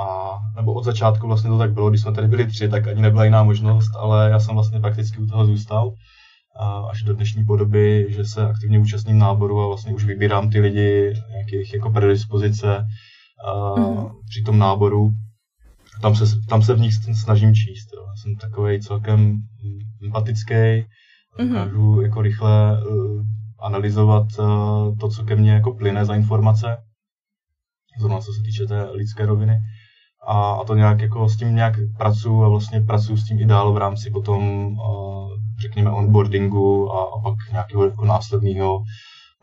A, 0.00 0.38
nebo 0.56 0.74
od 0.74 0.84
začátku 0.84 1.26
vlastně 1.26 1.50
to 1.50 1.58
tak 1.58 1.72
bylo, 1.72 1.90
když 1.90 2.00
jsme 2.00 2.12
tady 2.12 2.28
byli 2.28 2.46
tři, 2.46 2.68
tak 2.68 2.86
ani 2.86 3.02
nebyla 3.02 3.24
jiná 3.24 3.42
možnost, 3.42 3.90
ale 3.98 4.30
já 4.30 4.40
jsem 4.40 4.54
vlastně 4.54 4.80
prakticky 4.80 5.18
u 5.18 5.26
toho 5.26 5.46
zůstal 5.46 5.92
a 6.60 6.80
až 6.90 7.02
do 7.02 7.14
dnešní 7.14 7.44
podoby, 7.44 8.06
že 8.08 8.24
se 8.24 8.46
aktivně 8.46 8.78
účastním 8.78 9.18
náboru 9.18 9.60
a 9.60 9.66
vlastně 9.66 9.94
už 9.94 10.04
vybírám 10.04 10.50
ty 10.50 10.60
lidi, 10.60 11.14
nějakých 11.30 11.74
jako 11.74 11.90
predispozice 11.90 12.84
a, 13.46 13.80
mm. 13.80 14.08
při 14.28 14.42
tom 14.42 14.58
náboru. 14.58 15.10
Tam 16.02 16.14
se, 16.14 16.24
tam 16.48 16.62
se 16.62 16.74
v 16.74 16.80
nich 16.80 16.94
snažím 17.22 17.54
číst. 17.54 17.92
Jo. 17.94 18.06
Jsem 18.22 18.36
takový 18.36 18.80
celkem 18.80 19.36
empatický, 20.04 20.84
mm. 21.38 21.48
dokážu 21.48 22.00
jako 22.00 22.22
rychle 22.22 22.84
uh, 22.86 23.22
analyzovat 23.60 24.26
uh, 24.38 24.98
to, 24.98 25.08
co 25.08 25.24
ke 25.24 25.36
mně 25.36 25.52
jako 25.52 25.74
plyne 25.74 26.04
za 26.04 26.14
informace, 26.14 26.76
zrovna 27.98 28.20
co 28.20 28.32
se 28.32 28.42
týče 28.42 28.66
té 28.66 28.90
lidské 28.90 29.26
roviny. 29.26 29.56
A, 30.26 30.52
a 30.52 30.64
to 30.64 30.74
nějak 30.74 31.00
jako 31.00 31.28
s 31.28 31.36
tím 31.36 31.54
nějak 31.54 31.74
pracuji 31.98 32.44
a 32.44 32.48
vlastně 32.48 32.80
pracuji 32.80 33.16
s 33.16 33.24
tím 33.24 33.38
i 33.40 33.46
dál 33.46 33.72
v 33.72 33.76
rámci 33.76 34.10
potom 34.10 34.70
řekněme, 35.60 35.90
onboardingu 35.90 36.92
a, 36.92 37.02
a 37.02 37.20
pak 37.22 37.34
nějakého 37.52 37.84
jako 37.84 38.04
následného, 38.04 38.82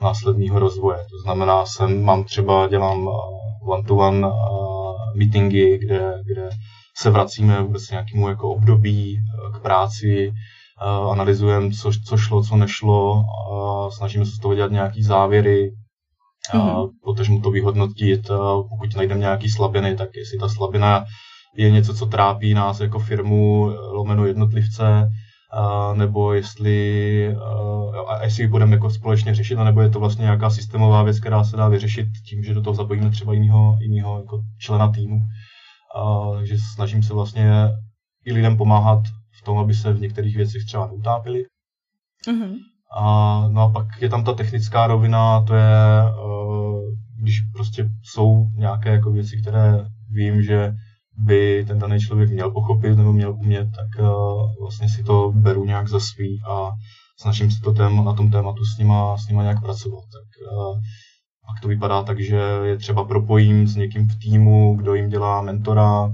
následného 0.02 0.60
rozvoje. 0.60 0.98
To 0.98 1.18
znamená, 1.24 1.66
jsem, 1.66 2.04
mám 2.04 2.24
třeba, 2.24 2.68
dělám 2.68 3.10
one-to-one 3.62 4.28
meetingy, 5.16 5.78
kde, 5.78 6.14
kde 6.26 6.50
se 6.98 7.10
vracíme 7.10 7.62
vůbec 7.62 7.90
nějakému 7.90 8.30
jako 8.30 8.50
období 8.50 9.20
k 9.54 9.62
práci, 9.62 10.32
analyzujeme, 11.12 11.72
co, 11.72 11.92
co 12.06 12.18
šlo, 12.18 12.44
co 12.44 12.56
nešlo, 12.56 13.24
a 13.52 13.90
snažíme 13.92 14.26
se 14.26 14.32
z 14.32 14.40
toho 14.40 14.56
dělat 14.56 14.72
nějaké 14.72 15.04
závěry, 15.04 15.72
mm-hmm. 16.54 16.90
potažmo 17.04 17.42
to 17.42 17.52
vyhodnotit, 17.52 18.28
pokud 18.70 18.96
najdeme 18.96 19.20
nějaké 19.20 19.50
slabiny, 19.50 19.96
tak 19.96 20.10
jestli 20.16 20.38
ta 20.40 20.50
slabina 20.50 21.06
je 21.56 21.72
něco, 21.72 21.94
co 21.94 22.06
trápí 22.06 22.54
nás 22.54 22.80
jako 22.80 23.00
firmu, 23.00 23.72
lomeno 23.92 24.26
jednotlivce, 24.26 25.10
nebo 25.94 26.34
jestli, 26.34 27.36
a 28.08 28.24
jestli 28.24 28.44
ji 28.44 28.48
budeme 28.48 28.72
jako 28.72 28.90
společně 28.90 29.36
řešit, 29.36 29.56
nebo 29.56 29.82
je 29.82 29.90
to 29.90 30.00
vlastně 30.00 30.24
nějaká 30.24 30.50
systémová 30.50 31.04
věc, 31.04 31.20
která 31.20 31.44
se 31.44 31.58
dá 31.58 31.68
vyřešit 31.68 32.08
tím, 32.30 32.44
že 32.44 32.54
do 32.54 32.62
toho 32.62 32.74
zapojíme 32.74 33.10
třeba 33.10 33.34
jiného, 33.34 33.78
jiného 33.80 34.20
jako 34.20 34.40
člena 34.60 34.92
týmu. 34.92 35.20
Takže 36.36 36.56
snažím 36.76 37.04
se 37.04 37.14
vlastně 37.14 37.52
i 38.26 38.34
lidem 38.34 38.58
pomáhat 38.58 39.00
v 39.40 39.46
tom, 39.46 39.58
aby 39.58 39.74
se 39.74 39.94
v 39.94 40.02
některých 40.02 40.36
věcech 40.36 40.66
třeba 40.66 40.88
neutápili. 40.88 41.44
Mm-hmm. 42.28 42.54
A, 42.98 43.48
no 43.52 43.62
a 43.62 43.70
pak 43.70 44.02
je 44.02 44.10
tam 44.10 44.24
ta 44.24 44.34
technická 44.34 44.88
rovina, 44.88 45.42
to 45.42 45.54
je, 45.56 45.72
když 47.28 47.42
prostě 47.54 47.90
jsou 48.04 48.46
nějaké 48.58 48.90
jako 48.90 49.12
věci, 49.12 49.42
které 49.42 49.86
vím, 50.10 50.42
že 50.42 50.72
by 51.26 51.66
ten 51.68 51.80
daný 51.80 52.00
člověk 52.00 52.30
měl 52.30 52.52
pochopit 52.52 52.98
nebo 52.98 53.14
měl 53.14 53.34
umět, 53.34 53.68
tak 53.76 54.06
uh, 54.06 54.52
vlastně 54.62 54.90
si 54.90 55.04
to 55.04 55.32
beru 55.36 55.66
nějak 55.66 55.88
za 55.88 56.00
svý 56.00 56.42
a 56.50 56.70
snažím 57.20 57.52
se 57.52 57.62
to 57.62 57.74
tém, 57.74 58.06
na 58.06 58.14
tom 58.14 58.32
tématu 58.32 58.66
s 58.66 58.78
nima, 58.78 59.18
s 59.18 59.28
nima 59.28 59.44
nějak 59.44 59.62
pracovat. 59.62 60.04
Tak 60.04 60.52
uh, 60.52 60.80
pak 61.48 61.62
to 61.62 61.68
vypadá 61.68 62.04
tak, 62.04 62.20
že 62.20 62.42
je 62.64 62.78
třeba 62.78 63.04
propojím 63.04 63.68
s 63.68 63.76
někým 63.76 64.08
v 64.08 64.16
týmu, 64.20 64.76
kdo 64.76 64.96
jim 64.96 65.10
dělá 65.10 65.42
mentora, 65.42 66.10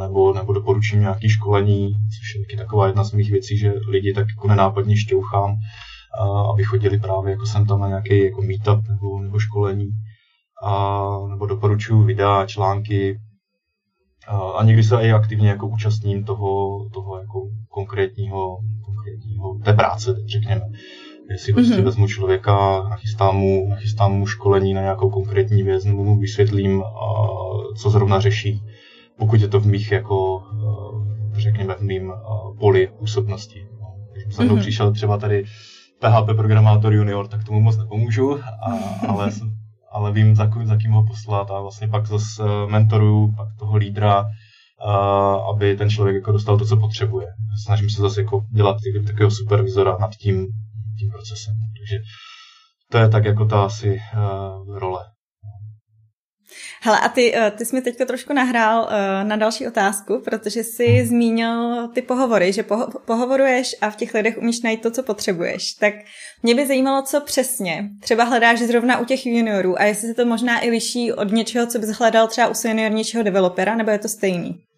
nebo, 0.00 0.34
nebo 0.34 0.52
doporučím 0.52 1.00
nějaké 1.00 1.28
školení, 1.28 1.88
což 1.88 2.52
je 2.52 2.56
taková 2.56 2.86
jedna 2.86 3.04
z 3.04 3.12
mých 3.12 3.30
věcí, 3.30 3.58
že 3.58 3.72
lidi 3.88 4.12
tak 4.12 4.26
jako 4.28 4.48
nenápadně 4.48 4.96
šťouchám, 4.96 5.56
aby 6.52 6.64
chodili 6.64 6.98
právě 6.98 7.30
jako 7.30 7.46
jsem 7.46 7.66
tam 7.66 7.80
na 7.80 7.88
nějaký 7.88 8.24
jako 8.24 8.42
meetup 8.42 8.88
nebo, 8.88 9.20
nebo 9.20 9.38
školení. 9.38 9.90
A, 10.62 11.08
nebo 11.30 11.46
doporučuji 11.46 12.04
videa, 12.04 12.46
články, 12.46 13.20
a 14.58 14.64
někdy 14.64 14.82
se 14.82 14.96
i 15.02 15.12
aktivně 15.12 15.48
jako 15.48 15.66
účastním 15.66 16.24
toho, 16.24 16.78
toho 16.94 17.18
jako 17.18 17.48
konkrétního, 17.68 18.58
konkrétního 18.84 19.58
té 19.64 19.72
práce, 19.72 20.16
řekněme. 20.26 20.60
Jestli 21.30 21.52
prostě 21.52 21.74
mm-hmm. 21.74 21.84
vezmu 21.84 22.08
člověka, 22.08 22.88
nachystám 22.88 23.36
mu, 23.36 23.68
nachystám 23.68 24.12
mu 24.12 24.26
školení 24.26 24.74
na 24.74 24.80
nějakou 24.80 25.10
konkrétní 25.10 25.62
věc, 25.62 25.84
nebo 25.84 26.04
mu 26.04 26.18
vysvětlím, 26.18 26.82
co 27.76 27.90
zrovna 27.90 28.20
řeší, 28.20 28.62
pokud 29.18 29.40
je 29.40 29.48
to 29.48 29.60
v 29.60 29.66
mých, 29.66 29.92
jako, 29.92 30.42
řekněme, 31.32 31.74
v 31.74 31.80
mým 31.80 32.12
poli 32.58 32.86
působnosti. 32.98 33.66
Když 34.12 34.34
jsem 34.34 34.48
mm-hmm. 34.48 34.60
přišel 34.60 34.92
třeba 34.92 35.18
tady 35.18 35.44
PHP 36.00 36.36
programátor 36.36 36.92
junior, 36.92 37.28
tak 37.28 37.44
tomu 37.44 37.60
moc 37.60 37.76
nepomůžu, 37.76 38.40
a, 38.44 38.72
ale 39.08 39.30
ale 39.90 40.12
vím, 40.12 40.36
za, 40.36 40.50
za 40.64 40.76
kým 40.76 40.90
ho 40.90 41.06
poslat 41.06 41.50
a 41.50 41.60
vlastně 41.60 41.88
pak 41.88 42.06
zase 42.06 42.42
mentoruju 42.70 43.32
pak 43.36 43.48
toho 43.58 43.76
lídra, 43.76 44.24
aby 45.50 45.76
ten 45.76 45.90
člověk 45.90 46.14
jako 46.14 46.32
dostal 46.32 46.58
to, 46.58 46.64
co 46.64 46.76
potřebuje. 46.76 47.26
Snažím 47.64 47.90
se 47.90 48.02
zase 48.02 48.20
jako 48.20 48.44
dělat 48.52 48.76
takového 49.06 49.30
supervizora 49.30 49.96
nad 50.00 50.10
tím, 50.14 50.46
tím 50.98 51.10
procesem. 51.10 51.54
Takže 51.78 51.98
to 52.90 52.98
je 52.98 53.08
tak 53.08 53.24
jako 53.24 53.44
ta 53.44 53.64
asi 53.64 54.00
uh, 54.68 54.78
role. 54.78 55.04
Hele, 56.82 56.98
a 56.98 57.08
ty, 57.08 57.36
eh, 57.36 57.50
ty 57.50 57.64
jsi 57.64 57.76
mi 57.76 57.82
teďka 57.82 58.04
trošku 58.04 58.32
nahrál 58.32 58.82
uh, 58.82 59.28
na 59.28 59.36
další 59.36 59.66
otázku, 59.66 60.20
protože 60.24 60.64
jsi 60.64 60.86
hmm. 60.86 61.06
zmínil 61.06 61.88
ty 61.88 62.02
pohovory, 62.02 62.52
že 62.52 62.62
poho- 62.62 62.88
pohovoruješ 63.04 63.76
a 63.80 63.90
v 63.90 63.96
těch 63.96 64.14
lidech 64.14 64.38
umíš 64.38 64.60
najít 64.60 64.82
to, 64.82 64.90
co 64.90 65.02
potřebuješ. 65.02 65.72
Tak 65.72 65.94
mě 66.42 66.54
by 66.54 66.66
zajímalo, 66.66 67.02
co 67.02 67.20
přesně. 67.20 67.90
Třeba 68.00 68.24
hledáš 68.24 68.58
zrovna 68.58 68.98
u 68.98 69.04
těch 69.04 69.26
juniorů 69.26 69.80
a 69.80 69.84
jestli 69.84 70.08
se 70.08 70.14
to 70.14 70.26
možná 70.26 70.64
i 70.64 70.70
liší 70.70 71.12
od 71.12 71.32
něčeho, 71.32 71.66
co 71.66 71.78
bys 71.78 71.90
hledal 71.90 72.28
třeba 72.28 72.48
u 72.48 72.54
seniornějšího 72.54 73.22
developera, 73.22 73.74
nebo 73.74 73.90
je 73.90 73.98
to 73.98 74.08
stejný? 74.08 74.69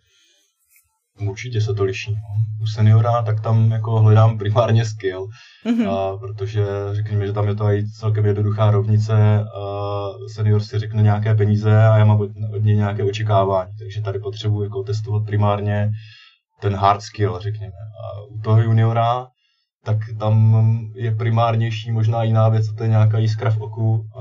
Určitě 1.21 1.61
se 1.61 1.75
to 1.75 1.85
liší. 1.85 2.17
U 2.63 2.67
seniora 2.67 3.23
tak 3.23 3.41
tam 3.41 3.71
jako 3.71 4.01
hledám 4.01 4.39
primárně 4.39 4.85
skill, 4.85 5.27
mm-hmm. 5.67 5.91
a, 5.91 6.19
protože 6.19 6.65
řekněme, 6.93 7.27
že 7.27 7.33
tam 7.33 7.49
je 7.49 7.55
to 7.55 7.65
i 7.65 7.91
celkem 7.91 8.27
jednoduchá 8.27 8.71
rovnice. 8.71 9.45
A 9.57 9.93
senior 10.35 10.61
si 10.61 10.79
řekne 10.79 11.03
nějaké 11.03 11.35
peníze 11.35 11.87
a 11.87 11.97
já 11.97 12.05
mám 12.05 12.21
od, 12.21 12.31
od 12.55 12.65
něj 12.65 12.77
nějaké 12.77 13.05
očekávání, 13.05 13.73
takže 13.79 14.03
tady 14.03 14.19
potřebuji 14.19 14.63
jako 14.63 14.83
testovat 14.83 15.25
primárně 15.27 15.91
ten 16.61 16.75
hard 16.75 17.03
skill, 17.03 17.39
řekněme. 17.41 17.73
A 17.73 18.23
u 18.31 18.41
toho 18.41 18.63
juniora 18.63 19.27
tak 19.85 19.99
tam 20.19 20.57
je 20.95 21.15
primárnější 21.15 21.93
možná 21.93 22.23
jiná 22.23 22.49
věc, 22.49 22.73
to 22.73 22.83
je 22.83 22.89
nějaká 22.89 23.19
jiskra 23.19 23.51
v 23.51 23.61
oku 23.61 24.07
a, 24.15 24.21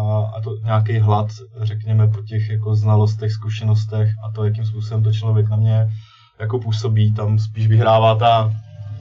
a, 0.00 0.26
a 0.36 0.40
to 0.40 0.56
nějaký 0.64 0.98
hlad, 0.98 1.26
řekněme, 1.62 2.08
po 2.08 2.22
těch 2.22 2.48
jako 2.48 2.74
znalostech, 2.74 3.32
zkušenostech 3.32 4.08
a 4.28 4.32
to, 4.32 4.44
jakým 4.44 4.66
způsobem 4.66 5.02
to 5.02 5.12
člověk 5.12 5.48
na 5.48 5.56
mě 5.56 5.86
jako 6.40 6.58
působí, 6.58 7.12
tam 7.12 7.38
spíš 7.38 7.66
vyhrává 7.66 8.14
ta 8.14 8.52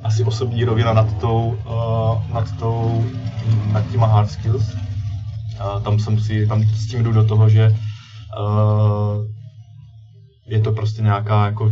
asi 0.04 0.24
osobní 0.24 0.66
rovina 0.66 0.94
nad 0.94 1.18
tou, 1.20 1.58
uh, 1.66 2.34
nad 2.34 2.58
tou, 2.60 3.06
nad 3.72 3.92
těma 3.92 4.08
hard 4.08 4.32
skills. 4.32 4.74
Uh, 4.74 5.84
tam 5.84 6.00
jsem 6.00 6.20
si, 6.20 6.48
tam 6.48 6.63
s 6.63 6.88
tím 6.88 7.04
jdu 7.04 7.12
do 7.12 7.25
toho, 7.25 7.50
že 7.50 7.70
uh, 7.70 9.25
je 10.46 10.60
to 10.60 10.72
prostě 10.72 11.02
nějaká 11.02 11.46
jako 11.46 11.72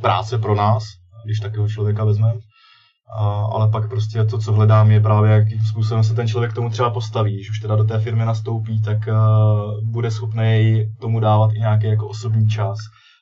práce 0.00 0.38
pro 0.38 0.54
nás, 0.54 0.84
když 1.24 1.38
takového 1.38 1.68
člověka 1.68 2.04
vezmeme. 2.04 2.34
Uh, 2.34 3.54
ale 3.54 3.68
pak 3.70 3.88
prostě 3.88 4.24
to, 4.24 4.38
co 4.38 4.52
hledám, 4.52 4.90
je 4.90 5.00
právě, 5.00 5.30
jakým 5.30 5.60
způsobem 5.60 6.04
se 6.04 6.14
ten 6.14 6.28
člověk 6.28 6.52
tomu 6.52 6.70
třeba 6.70 6.90
postaví. 6.90 7.34
Když 7.34 7.50
už 7.50 7.60
teda 7.60 7.76
do 7.76 7.84
té 7.84 7.98
firmy 7.98 8.24
nastoupí, 8.24 8.80
tak 8.80 8.98
uh, 9.08 9.90
bude 9.90 10.10
schopný 10.10 10.84
tomu 11.00 11.20
dávat 11.20 11.52
i 11.52 11.58
nějaký 11.58 11.86
jako 11.86 12.08
osobní 12.08 12.48
čas 12.48 12.78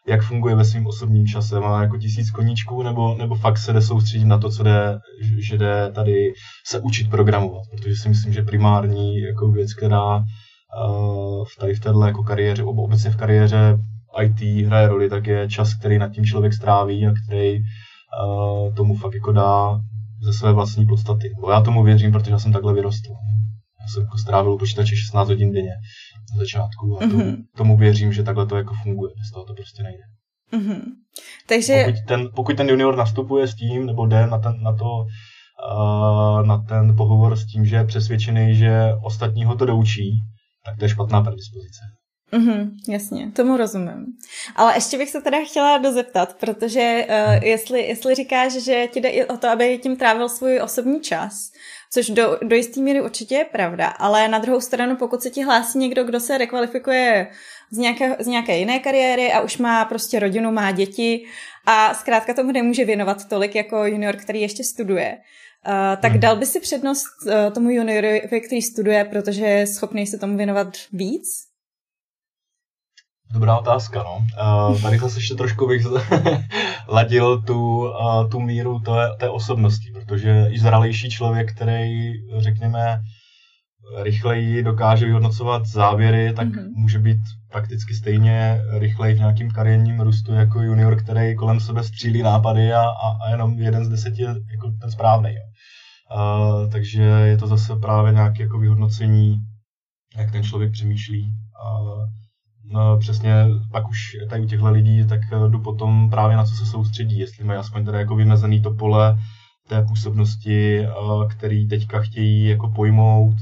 jak 0.06 0.22
funguje 0.22 0.54
ve 0.54 0.64
svém 0.64 0.86
osobním 0.86 1.26
čase, 1.26 1.60
má 1.60 1.82
jako 1.82 1.96
tisíc 1.98 2.30
koníčků, 2.30 2.82
nebo, 2.82 3.14
nebo 3.14 3.34
fakt 3.34 3.58
se 3.58 3.72
jde 3.72 3.82
soustředit 3.82 4.24
na 4.24 4.38
to, 4.38 4.50
co 4.50 4.62
jde, 4.62 4.98
že 5.38 5.58
jde 5.58 5.92
tady 5.92 6.32
se 6.66 6.80
učit 6.80 7.10
programovat, 7.10 7.62
protože 7.70 7.96
si 7.96 8.08
myslím, 8.08 8.32
že 8.32 8.42
primární 8.42 9.20
jako 9.20 9.48
věc, 9.48 9.74
která 9.74 10.16
uh, 10.16 11.44
v 11.44 11.60
tady 11.60 11.74
v 11.74 11.80
této 11.80 12.06
jako 12.06 12.22
kariéře, 12.22 12.62
obecně 12.62 13.10
v 13.10 13.16
kariéře 13.16 13.78
IT 14.22 14.66
hraje 14.66 14.88
roli, 14.88 15.10
tak 15.10 15.26
je 15.26 15.48
čas, 15.48 15.74
který 15.74 15.98
nad 15.98 16.08
tím 16.08 16.24
člověk 16.24 16.52
stráví 16.52 17.06
a 17.06 17.12
který 17.24 17.58
uh, 17.58 18.74
tomu 18.74 18.96
fakt 18.96 19.14
jako 19.14 19.32
dá 19.32 19.80
ze 20.22 20.32
své 20.32 20.52
vlastní 20.52 20.86
podstaty. 20.86 21.30
Bo 21.40 21.50
já 21.50 21.60
tomu 21.60 21.82
věřím, 21.82 22.12
protože 22.12 22.30
já 22.30 22.38
jsem 22.38 22.52
takhle 22.52 22.74
vyrostl. 22.74 23.10
Já 23.80 23.88
jsem 23.88 24.02
jako 24.02 24.18
strávil 24.18 24.56
počítače 24.56 24.96
16 24.96 25.28
hodin 25.28 25.52
denně 25.52 25.72
na 26.32 26.38
začátku 26.38 26.98
a 27.00 27.06
mm-hmm. 27.06 27.36
tomu 27.56 27.76
věřím, 27.76 28.12
že 28.12 28.22
takhle 28.22 28.46
to 28.46 28.56
jako 28.56 28.74
funguje, 28.82 29.12
z 29.28 29.32
toho 29.32 29.44
to 29.44 29.54
prostě 29.54 29.82
nejde. 29.82 30.02
Mm-hmm. 30.52 30.82
Takže... 31.46 31.84
Pokud 31.84 32.08
ten, 32.08 32.28
pokud 32.34 32.56
ten 32.56 32.68
junior 32.68 32.96
nastupuje 32.96 33.48
s 33.48 33.54
tím, 33.54 33.86
nebo 33.86 34.06
jde 34.06 34.26
na, 34.26 34.38
ten, 34.38 34.62
na 34.62 34.72
to, 34.72 34.84
uh, 34.84 36.46
na 36.46 36.58
ten 36.58 36.96
pohovor 36.96 37.36
s 37.36 37.46
tím, 37.46 37.66
že 37.66 37.76
je 37.76 37.84
přesvědčený, 37.84 38.54
že 38.54 38.92
ostatní 39.04 39.44
ho 39.44 39.56
to 39.56 39.66
doučí, 39.66 40.12
tak 40.64 40.78
to 40.78 40.84
je 40.84 40.88
špatná 40.88 41.22
predispozice. 41.22 41.80
Mm-hmm, 42.32 42.70
jasně, 42.88 43.30
tomu 43.30 43.56
rozumím. 43.56 44.06
Ale 44.56 44.76
ještě 44.76 44.98
bych 44.98 45.10
se 45.10 45.20
teda 45.20 45.38
chtěla 45.50 45.78
dozeptat, 45.78 46.36
protože 46.40 47.06
uh, 47.08 47.44
jestli, 47.44 47.82
jestli 47.82 48.14
říkáš, 48.14 48.52
že 48.52 48.86
ti 48.92 49.00
jde 49.00 49.08
i 49.08 49.24
o 49.24 49.36
to, 49.36 49.48
aby 49.48 49.78
tím 49.78 49.96
trávil 49.96 50.28
svůj 50.28 50.60
osobní 50.62 51.00
čas, 51.00 51.50
což 51.94 52.10
do, 52.10 52.38
do 52.42 52.56
jisté 52.56 52.80
míry 52.80 53.00
určitě 53.00 53.34
je 53.34 53.44
pravda, 53.44 53.86
ale 53.86 54.28
na 54.28 54.38
druhou 54.38 54.60
stranu, 54.60 54.96
pokud 54.96 55.22
se 55.22 55.30
ti 55.30 55.42
hlásí 55.42 55.78
někdo, 55.78 56.04
kdo 56.04 56.20
se 56.20 56.38
rekvalifikuje 56.38 57.26
z 57.70 57.78
nějaké, 57.78 58.16
z 58.18 58.26
nějaké 58.26 58.58
jiné 58.58 58.78
kariéry 58.78 59.32
a 59.32 59.40
už 59.40 59.58
má 59.58 59.84
prostě 59.84 60.18
rodinu, 60.18 60.52
má 60.52 60.70
děti 60.70 61.24
a 61.66 61.94
zkrátka 61.94 62.34
tomu 62.34 62.52
nemůže 62.52 62.84
věnovat 62.84 63.28
tolik 63.28 63.54
jako 63.54 63.86
junior, 63.86 64.16
který 64.16 64.40
ještě 64.40 64.64
studuje, 64.64 65.18
Uh, 65.66 66.00
tak 66.02 66.12
hmm. 66.12 66.20
dal 66.20 66.36
by 66.36 66.46
si 66.46 66.60
přednost 66.60 67.06
uh, 67.26 67.52
tomu 67.54 67.70
juniorovi, 67.70 68.40
který 68.46 68.62
studuje, 68.62 69.04
protože 69.04 69.44
je 69.44 69.66
schopný 69.66 70.06
se 70.06 70.18
tomu 70.18 70.36
věnovat 70.36 70.76
víc? 70.92 71.53
Dobrá 73.34 73.58
otázka, 73.58 74.02
no. 74.02 74.26
Uh, 74.70 74.80
tady 74.82 74.98
zase 74.98 75.18
ještě 75.18 75.34
trošku 75.34 75.66
bych 75.66 75.86
ladil 76.88 77.42
tu, 77.42 77.78
uh, 77.78 78.28
tu 78.30 78.40
míru 78.40 78.80
té, 78.80 79.10
té 79.18 79.28
osobnosti, 79.28 79.90
protože 79.90 80.46
i 80.50 80.58
zralejší 80.58 81.10
člověk, 81.10 81.54
který, 81.54 82.12
řekněme, 82.38 83.00
rychleji 84.02 84.62
dokáže 84.62 85.06
vyhodnocovat 85.06 85.66
závěry, 85.66 86.32
tak 86.32 86.48
mm-hmm. 86.48 86.70
může 86.76 86.98
být 86.98 87.18
prakticky 87.50 87.94
stejně 87.94 88.60
rychleji 88.78 89.14
v 89.14 89.18
nějakým 89.18 89.50
kariérním 89.50 90.00
růstu 90.00 90.32
jako 90.32 90.62
junior, 90.62 91.02
který 91.02 91.36
kolem 91.36 91.60
sebe 91.60 91.82
střílí 91.82 92.22
nápady 92.22 92.72
a, 92.72 92.82
a, 92.82 93.24
a 93.26 93.30
jenom 93.30 93.58
jeden 93.58 93.84
z 93.84 93.88
deseti 93.88 94.22
je 94.22 94.28
jako 94.28 94.72
ten 94.80 94.90
správný. 94.90 95.34
Uh, 96.16 96.70
takže 96.70 97.02
je 97.02 97.38
to 97.38 97.46
zase 97.46 97.76
právě 97.76 98.12
nějaké 98.12 98.42
jako 98.42 98.58
vyhodnocení, 98.58 99.36
jak 100.16 100.32
ten 100.32 100.42
člověk 100.42 100.72
přemýšlí. 100.72 101.32
Uh, 101.80 102.23
přesně 102.98 103.46
pak 103.72 103.88
už 103.88 103.98
tady 104.30 104.42
u 104.42 104.46
těchto 104.46 104.70
lidí, 104.70 105.06
tak 105.06 105.20
jdu 105.48 105.60
potom 105.60 106.10
právě 106.10 106.36
na 106.36 106.44
co 106.44 106.54
se 106.54 106.66
soustředí, 106.66 107.18
jestli 107.18 107.44
mají 107.44 107.58
aspoň 107.58 107.84
teda 107.84 107.98
jako 107.98 108.16
vymezený 108.16 108.62
to 108.62 108.70
pole 108.70 109.18
té 109.68 109.82
působnosti, 109.82 110.86
který 111.30 111.68
teďka 111.68 112.00
chtějí 112.00 112.44
jako 112.48 112.68
pojmout, 112.68 113.34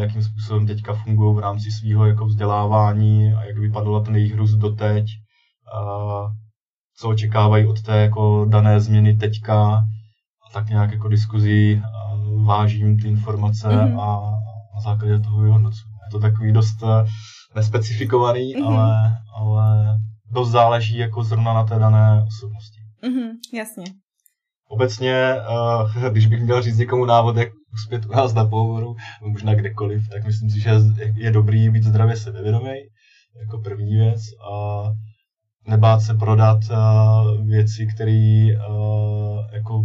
jakým 0.00 0.22
způsobem 0.22 0.66
teďka 0.66 0.94
fungují 0.94 1.36
v 1.36 1.38
rámci 1.38 1.70
svého 1.70 2.06
jako 2.06 2.26
vzdělávání 2.26 3.32
a 3.32 3.44
jak 3.44 3.58
vypadala 3.58 4.00
ten 4.00 4.16
jejich 4.16 4.36
růst 4.36 4.54
doteď, 4.54 5.06
co 6.98 7.08
očekávají 7.08 7.66
od 7.66 7.82
té 7.82 7.96
jako 8.00 8.46
dané 8.48 8.80
změny 8.80 9.16
teďka 9.16 9.74
a 10.48 10.52
tak 10.52 10.68
nějak 10.68 10.92
jako 10.92 11.08
diskuzí 11.08 11.82
vážím 12.44 12.96
ty 12.96 13.08
informace 13.08 13.68
mm-hmm. 13.68 14.00
a 14.00 14.30
na 14.74 14.80
základě 14.80 15.18
toho 15.18 15.42
vyhodnocuji. 15.42 15.92
Je 16.06 16.10
to 16.10 16.20
takový 16.20 16.52
dost 16.52 16.84
nespecifikovaný, 17.54 18.54
mm-hmm. 18.54 18.66
ale, 18.66 19.16
ale 19.36 19.98
dost 20.32 20.50
záleží 20.50 20.98
jako 20.98 21.24
zrovna 21.24 21.54
na 21.54 21.64
té 21.64 21.78
dané 21.78 22.24
osobnosti. 22.26 22.80
Mm-hmm, 23.04 23.30
jasně. 23.54 23.84
Obecně, 24.68 25.34
uh, 25.50 26.08
když 26.12 26.26
bych 26.26 26.42
měl 26.42 26.62
říct 26.62 26.78
někomu 26.78 27.04
návod, 27.04 27.36
jak 27.36 27.48
uspět 27.74 28.06
u 28.06 28.12
nás 28.12 28.34
na 28.34 28.44
pohovoru, 28.44 28.96
možná 29.22 29.54
kdekoliv, 29.54 30.08
tak 30.08 30.24
myslím 30.24 30.50
si, 30.50 30.60
že 30.60 30.70
je 31.14 31.30
dobrý 31.30 31.70
být 31.70 31.82
zdravě 31.82 32.16
sebevědomý, 32.16 32.74
jako 33.40 33.58
první 33.58 33.94
věc, 33.96 34.20
a 34.52 34.82
nebát 35.66 36.00
se 36.00 36.14
prodat 36.14 36.58
uh, 36.70 37.46
věci, 37.46 37.86
které 37.94 38.46
uh, 38.68 39.40
jako 39.52 39.84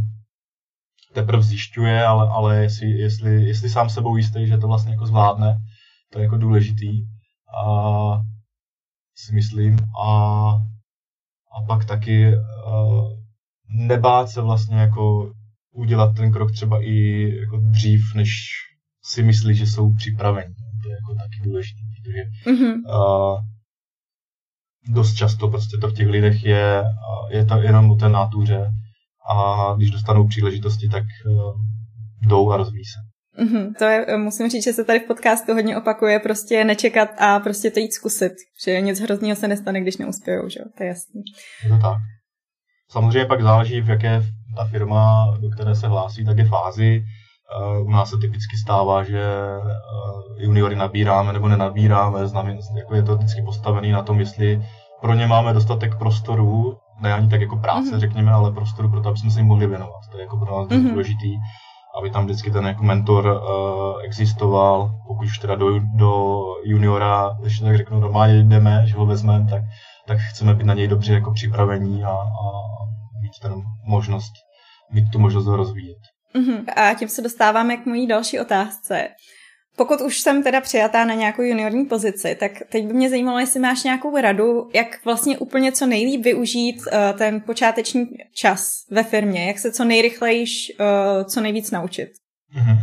teprve 1.13 1.43
zjišťuje, 1.43 2.05
ale, 2.05 2.29
ale 2.29 2.63
jestli, 2.63 2.87
jestli, 2.87 3.43
jestli 3.43 3.69
sám 3.69 3.89
sebou 3.89 4.17
jistý, 4.17 4.47
že 4.47 4.57
to 4.57 4.67
vlastně 4.67 4.91
jako 4.91 5.05
zvládne, 5.05 5.55
to 6.11 6.19
je 6.19 6.23
jako 6.23 6.37
důležitý 6.37 7.16
a 7.65 8.21
si 9.15 9.33
myslím. 9.33 9.77
A, 10.03 10.49
a 11.51 11.65
pak 11.67 11.85
taky 11.85 12.33
uh, 12.35 13.09
nebát 13.69 14.29
se 14.29 14.41
vlastně 14.41 14.77
jako 14.77 15.31
udělat 15.71 16.15
ten 16.15 16.31
krok 16.31 16.51
třeba 16.51 16.83
i 16.83 17.29
jako 17.39 17.57
dřív, 17.57 18.01
než 18.15 18.29
si 19.03 19.23
myslí, 19.23 19.55
že 19.55 19.67
jsou 19.67 19.93
připraveni. 19.93 20.53
To 20.83 20.89
je 20.89 20.95
jako 20.95 21.15
taky 21.15 21.41
důležité, 21.43 21.81
protože 21.95 22.51
mm-hmm. 22.51 22.73
uh, 22.73 23.39
dost 24.93 25.13
často 25.13 25.47
prostě 25.47 25.77
to 25.77 25.87
v 25.87 25.93
těch 25.93 26.07
lidech 26.07 26.43
je, 26.43 26.83
je 27.29 27.45
to 27.45 27.57
jenom 27.57 27.91
o 27.91 27.95
té 27.95 28.09
nátuře 28.09 28.71
a 29.29 29.73
když 29.73 29.91
dostanou 29.91 30.27
příležitosti, 30.27 30.89
tak 30.89 31.03
uh, 31.25 31.61
jdou 32.21 32.51
a 32.51 32.57
rozvíjí 32.57 32.85
se. 32.85 33.06
Mm-hmm, 33.39 33.73
to 33.77 33.83
je, 33.85 34.17
musím 34.17 34.49
říct, 34.49 34.63
že 34.63 34.73
se 34.73 34.83
tady 34.83 34.99
v 34.99 35.07
podcastu 35.07 35.53
hodně 35.53 35.77
opakuje, 35.77 36.19
prostě 36.19 36.63
nečekat 36.63 37.09
a 37.17 37.39
prostě 37.39 37.71
to 37.71 37.79
jít 37.79 37.93
zkusit, 37.93 38.33
že 38.65 38.81
nic 38.81 38.99
hrozného 38.99 39.35
se 39.35 39.47
nestane, 39.47 39.81
když 39.81 39.97
neuspějou, 39.97 40.49
že 40.49 40.59
jo, 40.59 40.65
to 40.77 40.83
je 40.83 40.87
jasný. 40.87 41.21
Je 41.63 41.69
to 41.69 41.77
tak. 41.77 41.97
Samozřejmě 42.91 43.25
pak 43.25 43.41
záleží, 43.41 43.81
v 43.81 43.89
jaké 43.89 44.23
ta 44.55 44.65
firma, 44.65 45.25
do 45.41 45.49
které 45.49 45.75
se 45.75 45.87
hlásí, 45.87 46.25
tak 46.25 46.37
je 46.37 46.45
fázi. 46.45 47.03
Eh, 47.03 47.79
u 47.79 47.89
nás 47.89 48.09
se 48.09 48.17
typicky 48.17 48.57
stává, 48.57 49.03
že 49.03 49.21
eh, 49.21 50.43
juniory 50.43 50.75
nabíráme 50.75 51.33
nebo 51.33 51.47
nenabíráme, 51.47 52.27
znamená, 52.27 52.59
jako 52.77 52.95
je 52.95 53.03
to 53.03 53.15
vždycky 53.15 53.41
postavený 53.41 53.91
na 53.91 54.03
tom, 54.03 54.19
jestli 54.19 54.61
pro 55.01 55.13
ně 55.13 55.27
máme 55.27 55.53
dostatek 55.53 55.97
prostoru, 55.97 56.77
ne 57.01 57.13
ani 57.13 57.29
tak 57.29 57.41
jako 57.41 57.57
práce, 57.57 57.91
mm-hmm. 57.91 57.99
řekněme, 57.99 58.31
ale 58.31 58.51
prostoru 58.51 58.89
pro 58.89 59.01
to, 59.01 59.09
aby 59.09 59.17
jsme 59.17 59.31
se 59.31 59.39
jim 59.39 59.47
mohli 59.47 59.67
věnovat. 59.67 60.01
To 60.11 60.17
je 60.17 60.23
jako 60.23 60.37
pro 60.37 60.57
nás 60.57 60.67
mm-hmm. 60.67 60.89
důležitý 60.89 61.37
aby 61.99 62.09
tam 62.09 62.25
vždycky 62.25 62.51
ten 62.51 62.65
jako 62.65 62.83
mentor 62.83 63.25
uh, 63.25 64.01
existoval. 64.03 64.91
Pokud 65.07 65.23
už 65.23 65.37
teda 65.37 65.55
do, 65.55 65.79
do 65.79 66.41
juniora, 66.63 67.37
když 67.41 67.59
tak 67.59 67.77
řeknu, 67.77 67.99
normálně 67.99 68.43
jdeme, 68.43 68.83
že 68.85 68.95
ho 68.95 69.05
vezmeme, 69.05 69.45
tak, 69.49 69.61
tak 70.07 70.17
chceme 70.17 70.53
být 70.53 70.65
na 70.65 70.73
něj 70.73 70.87
dobře 70.87 71.13
jako 71.13 71.33
připravení 71.33 72.03
a, 72.03 72.09
a 72.11 72.67
mít 73.21 73.31
ten 73.41 73.53
možnost, 73.85 74.33
mít 74.91 75.05
tu 75.13 75.19
možnost 75.19 75.45
ho 75.45 75.55
rozvíjet. 75.55 75.97
Uh-huh. 76.35 76.63
A 76.75 76.93
tím 76.93 77.07
se 77.07 77.21
dostáváme 77.21 77.77
k 77.77 77.85
mojí 77.85 78.07
další 78.07 78.39
otázce. 78.39 79.07
Pokud 79.77 80.01
už 80.01 80.19
jsem 80.19 80.43
teda 80.43 80.61
přijatá 80.61 81.05
na 81.05 81.13
nějakou 81.13 81.41
juniorní 81.41 81.85
pozici, 81.85 82.35
tak 82.39 82.51
teď 82.71 82.87
by 82.87 82.93
mě 82.93 83.09
zajímalo, 83.09 83.39
jestli 83.39 83.59
máš 83.59 83.83
nějakou 83.83 84.21
radu, 84.21 84.69
jak 84.73 85.05
vlastně 85.05 85.37
úplně 85.37 85.71
co 85.71 85.85
nejlíp 85.85 86.23
využít 86.23 86.77
uh, 86.77 87.17
ten 87.17 87.41
počáteční 87.41 88.05
čas 88.35 88.69
ve 88.91 89.03
firmě, 89.03 89.47
jak 89.47 89.59
se 89.59 89.71
co 89.71 89.83
nejrychlejš, 89.85 90.71
uh, 90.79 91.23
co 91.23 91.41
nejvíc 91.41 91.71
naučit. 91.71 92.09
Mm-hmm. 92.55 92.77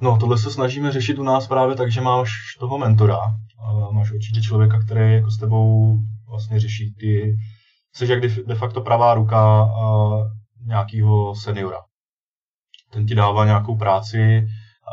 No, 0.00 0.18
tohle 0.18 0.38
se 0.38 0.50
snažíme 0.50 0.92
řešit 0.92 1.18
u 1.18 1.22
nás 1.22 1.48
právě 1.48 1.76
tak, 1.76 1.92
že 1.92 2.00
máš 2.00 2.30
toho 2.60 2.78
mentora. 2.78 3.18
Uh, 3.18 3.92
máš 3.92 4.10
určitě 4.10 4.40
člověka, 4.40 4.80
který 4.86 5.14
jako 5.14 5.30
s 5.30 5.38
tebou 5.38 5.96
vlastně 6.28 6.60
řeší 6.60 6.94
ty... 7.00 7.36
Jsi 7.94 8.06
jak 8.06 8.20
de 8.20 8.54
facto 8.54 8.80
pravá 8.80 9.14
ruka 9.14 9.64
uh, 9.64 10.22
nějakého 10.66 11.34
seniora. 11.34 11.78
Ten 12.92 13.06
ti 13.06 13.14
dává 13.14 13.44
nějakou 13.44 13.76
práci, 13.76 14.46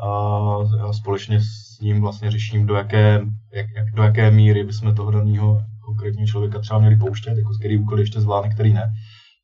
a 0.03 0.93
společně 0.93 1.39
s 1.41 1.79
ním 1.81 2.01
vlastně 2.01 2.31
řeším, 2.31 2.65
do 2.65 2.75
jaké, 2.75 3.21
jak, 3.53 3.65
jak, 3.75 3.91
do 3.93 4.03
jaké 4.03 4.31
míry 4.31 4.63
bychom 4.63 4.95
toho 4.95 5.11
daného 5.11 5.61
konkrétního 5.85 6.27
člověka 6.27 6.59
třeba 6.59 6.79
měli 6.79 6.95
pouštět, 6.95 7.37
jako 7.37 7.49
který 7.59 7.77
úkoly 7.77 8.01
ještě 8.01 8.21
zvládne, 8.21 8.49
který 8.49 8.73
ne. 8.73 8.93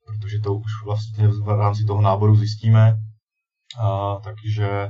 Protože 0.07 0.39
to 0.39 0.53
už 0.53 0.71
vlastně 0.85 1.27
v 1.27 1.47
rámci 1.47 1.83
toho 1.83 2.01
náboru 2.01 2.35
zjistíme. 2.35 2.97
A, 3.79 4.15
takže 4.23 4.89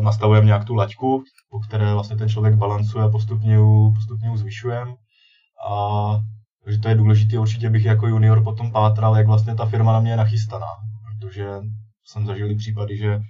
nastavujeme 0.00 0.46
nějak 0.46 0.64
tu 0.64 0.74
laťku, 0.74 1.24
po 1.50 1.60
které 1.60 1.92
vlastně 1.92 2.16
ten 2.16 2.28
člověk 2.28 2.54
balancuje 2.54 3.04
a 3.04 3.08
postupně 3.08 3.58
postupně 3.94 4.38
zvyšujeme. 4.38 4.94
A 5.70 6.18
takže 6.64 6.78
to 6.78 6.88
je 6.88 6.94
důležité, 6.94 7.38
určitě 7.38 7.70
bych 7.70 7.84
jako 7.84 8.08
junior 8.08 8.44
potom 8.44 8.72
pátral, 8.72 9.16
jak 9.16 9.26
vlastně 9.26 9.54
ta 9.54 9.66
firma 9.66 9.92
na 9.92 10.00
mě 10.00 10.10
je 10.10 10.16
nachystaná. 10.16 10.66
Protože 11.04 11.46
jsem 12.04 12.26
zažil 12.26 12.56
případy, 12.56 12.96
že 12.96 13.20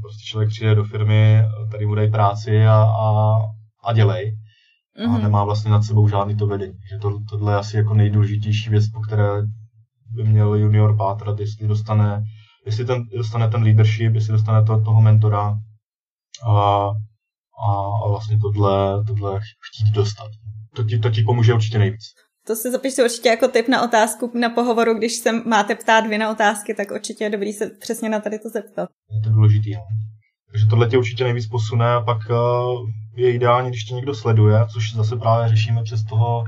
prostě 0.00 0.24
člověk 0.24 0.50
přijde 0.50 0.74
do 0.74 0.84
firmy, 0.84 1.42
tady 1.70 1.86
mu 1.86 1.94
dají 1.94 2.10
práci 2.10 2.66
a, 2.66 2.74
a, 2.74 3.36
a 3.84 3.92
dělej. 3.92 4.36
Mm-hmm. 4.98 5.08
A 5.08 5.12
mhm. 5.12 5.22
nemá 5.22 5.44
vlastně 5.44 5.70
nad 5.70 5.82
sebou 5.82 6.08
žádný 6.08 6.36
to 6.36 6.46
vedení. 6.46 6.74
Že 6.90 6.98
to, 6.98 7.18
tohle 7.28 7.52
je 7.52 7.56
asi 7.56 7.76
jako 7.76 7.94
nejdůležitější 7.94 8.70
věc, 8.70 8.88
po 8.88 9.00
které 9.00 9.42
by 10.10 10.24
měl 10.24 10.54
junior 10.54 10.96
pátrat, 10.96 11.40
jestli 11.40 11.68
dostane, 11.68 12.22
jestli 12.66 12.84
ten, 12.84 13.04
dostane 13.16 13.48
ten 13.48 13.62
leadership, 13.62 14.14
jestli 14.14 14.32
dostane 14.32 14.62
to, 14.62 14.80
toho 14.80 15.00
mentora 15.00 15.54
a, 16.46 16.50
a, 16.50 17.72
a 18.04 18.08
vlastně 18.08 18.38
tohle, 18.38 19.04
tohle 19.04 19.40
chtít 19.40 19.94
dostat. 19.94 20.30
To 20.76 20.84
ti, 20.84 20.98
to 20.98 21.10
ti 21.10 21.22
pomůže 21.22 21.54
určitě 21.54 21.78
nejvíc. 21.78 22.04
To 22.46 22.56
si 22.56 22.70
zapište 22.70 23.04
určitě 23.04 23.28
jako 23.28 23.48
tip 23.48 23.68
na 23.68 23.82
otázku 23.82 24.32
na 24.34 24.50
pohovoru, 24.50 24.94
když 24.94 25.14
se 25.14 25.32
máte 25.32 25.74
ptát 25.74 26.00
dvě 26.00 26.18
na 26.18 26.30
otázky, 26.30 26.74
tak 26.74 26.90
určitě 26.90 27.24
je 27.24 27.30
dobrý 27.30 27.52
se 27.52 27.70
přesně 27.80 28.08
na 28.08 28.20
tady 28.20 28.38
to 28.38 28.48
zeptat. 28.48 28.88
Je 29.14 29.20
to 29.20 29.30
důležitý, 29.30 29.74
no. 29.74 29.80
Takže 30.50 30.66
tohle 30.66 30.88
tě 30.88 30.98
určitě 30.98 31.24
nejvíc 31.24 31.46
posune 31.46 31.92
a 31.92 32.00
pak 32.00 32.18
uh, 32.30 32.90
je 33.16 33.32
ideální, 33.32 33.70
když 33.70 33.84
tě 33.84 33.94
někdo 33.94 34.14
sleduje, 34.14 34.58
což 34.72 34.94
zase 34.94 35.16
právě 35.16 35.48
řešíme 35.48 35.82
přes 35.82 36.04
toho, 36.04 36.44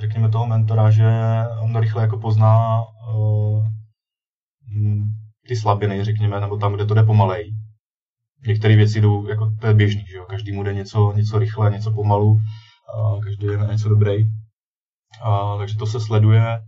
řekněme 0.00 0.28
toho 0.28 0.46
mentora, 0.46 0.90
že 0.90 1.04
on 1.62 1.80
rychle 1.80 2.02
jako 2.02 2.18
pozná 2.18 2.80
uh, 3.14 3.64
ty 5.48 5.56
slabiny, 5.56 6.04
řekněme, 6.04 6.40
nebo 6.40 6.56
tam, 6.56 6.72
kde 6.74 6.86
to 6.86 6.94
jde 6.94 7.02
pomalej. 7.02 7.54
některé 8.46 8.76
věci 8.76 9.00
jdou, 9.00 9.28
jako 9.28 9.50
to 9.60 9.66
je 9.66 9.74
běžný, 9.74 10.04
že 10.10 10.16
jo? 10.16 10.24
každý 10.24 10.52
mu 10.52 10.62
jde 10.62 10.74
něco, 10.74 11.12
něco 11.16 11.38
rychle, 11.38 11.70
něco 11.70 11.92
pomalu, 11.92 12.38
a 12.94 13.20
každý 13.24 13.46
je 13.46 13.58
na 13.58 13.72
něco 13.72 13.88
dobrý. 13.88 14.26
A, 15.22 15.56
takže 15.58 15.76
to 15.76 15.86
se 15.86 16.00
sleduje, 16.00 16.58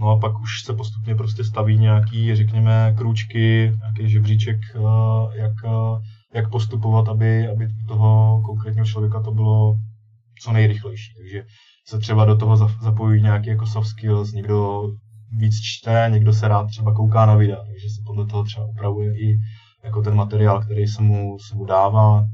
no 0.00 0.08
a 0.08 0.18
pak 0.18 0.40
už 0.40 0.62
se 0.64 0.72
postupně 0.72 1.14
prostě 1.14 1.44
staví 1.44 1.78
nějaký, 1.78 2.36
řekněme, 2.36 2.94
krůčky, 2.98 3.72
nějaký 3.78 4.10
žebříček, 4.10 4.56
jak, 5.34 5.52
jak 6.34 6.50
postupovat, 6.50 7.08
aby, 7.08 7.48
aby 7.48 7.68
toho 7.88 8.42
konkrétního 8.46 8.86
člověka 8.86 9.20
to 9.22 9.32
bylo 9.32 9.76
co 10.42 10.52
nejrychlejší. 10.52 11.14
Takže 11.14 11.44
se 11.86 11.98
třeba 11.98 12.24
do 12.24 12.36
toho 12.36 12.56
zapojují 12.56 13.22
nějaký 13.22 13.48
jako 13.48 13.66
soft 13.66 13.88
skills, 13.88 14.32
někdo 14.32 14.82
víc 15.36 15.54
čte, 15.62 16.08
někdo 16.12 16.32
se 16.32 16.48
rád 16.48 16.66
třeba 16.66 16.94
kouká 16.94 17.26
na 17.26 17.34
videa, 17.34 17.64
takže 17.66 17.88
se 17.88 18.02
podle 18.06 18.26
toho 18.26 18.44
třeba 18.44 18.66
upravuje 18.66 19.18
i 19.18 19.38
jako 19.84 20.02
ten 20.02 20.14
materiál, 20.14 20.62
který 20.62 20.86
se 20.86 21.02
mu, 21.02 21.38
se 21.48 21.54
mu 21.54 21.64
dává. 21.64 22.24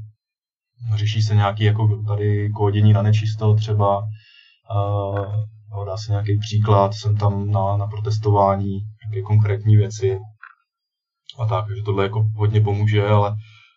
Řeší 0.95 1.21
se 1.21 1.35
nějaký 1.35 1.63
jako 1.63 2.03
tady 2.07 2.49
kódění 2.49 2.93
na 2.93 3.01
nečisto 3.01 3.55
třeba, 3.55 4.03
uh, 4.75 5.85
dá 5.85 5.97
se 5.97 6.11
nějaký 6.11 6.39
příklad, 6.39 6.93
jsem 6.93 7.17
tam 7.17 7.51
na, 7.51 7.77
na 7.77 7.87
protestování, 7.87 8.79
nějaké 9.03 9.21
konkrétní 9.27 9.77
věci 9.77 10.19
a 11.39 11.45
tak, 11.45 11.65
takže 11.67 11.83
tohle 11.83 12.03
jako 12.03 12.25
hodně 12.35 12.61
pomůže, 12.61 13.07
ale 13.07 13.35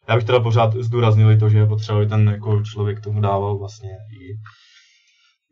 já 0.09 0.17
bych 0.17 0.25
teda 0.25 0.41
pořád 0.41 0.75
zdůraznil 0.77 1.39
to, 1.39 1.49
že 1.49 1.59
je 1.59 1.67
potřeba, 1.67 1.99
aby 1.99 2.07
ten 2.07 2.29
jako 2.29 2.63
člověk 2.63 3.01
tomu 3.01 3.21
dával 3.21 3.59
vlastně 3.59 3.91
i, 3.91 4.35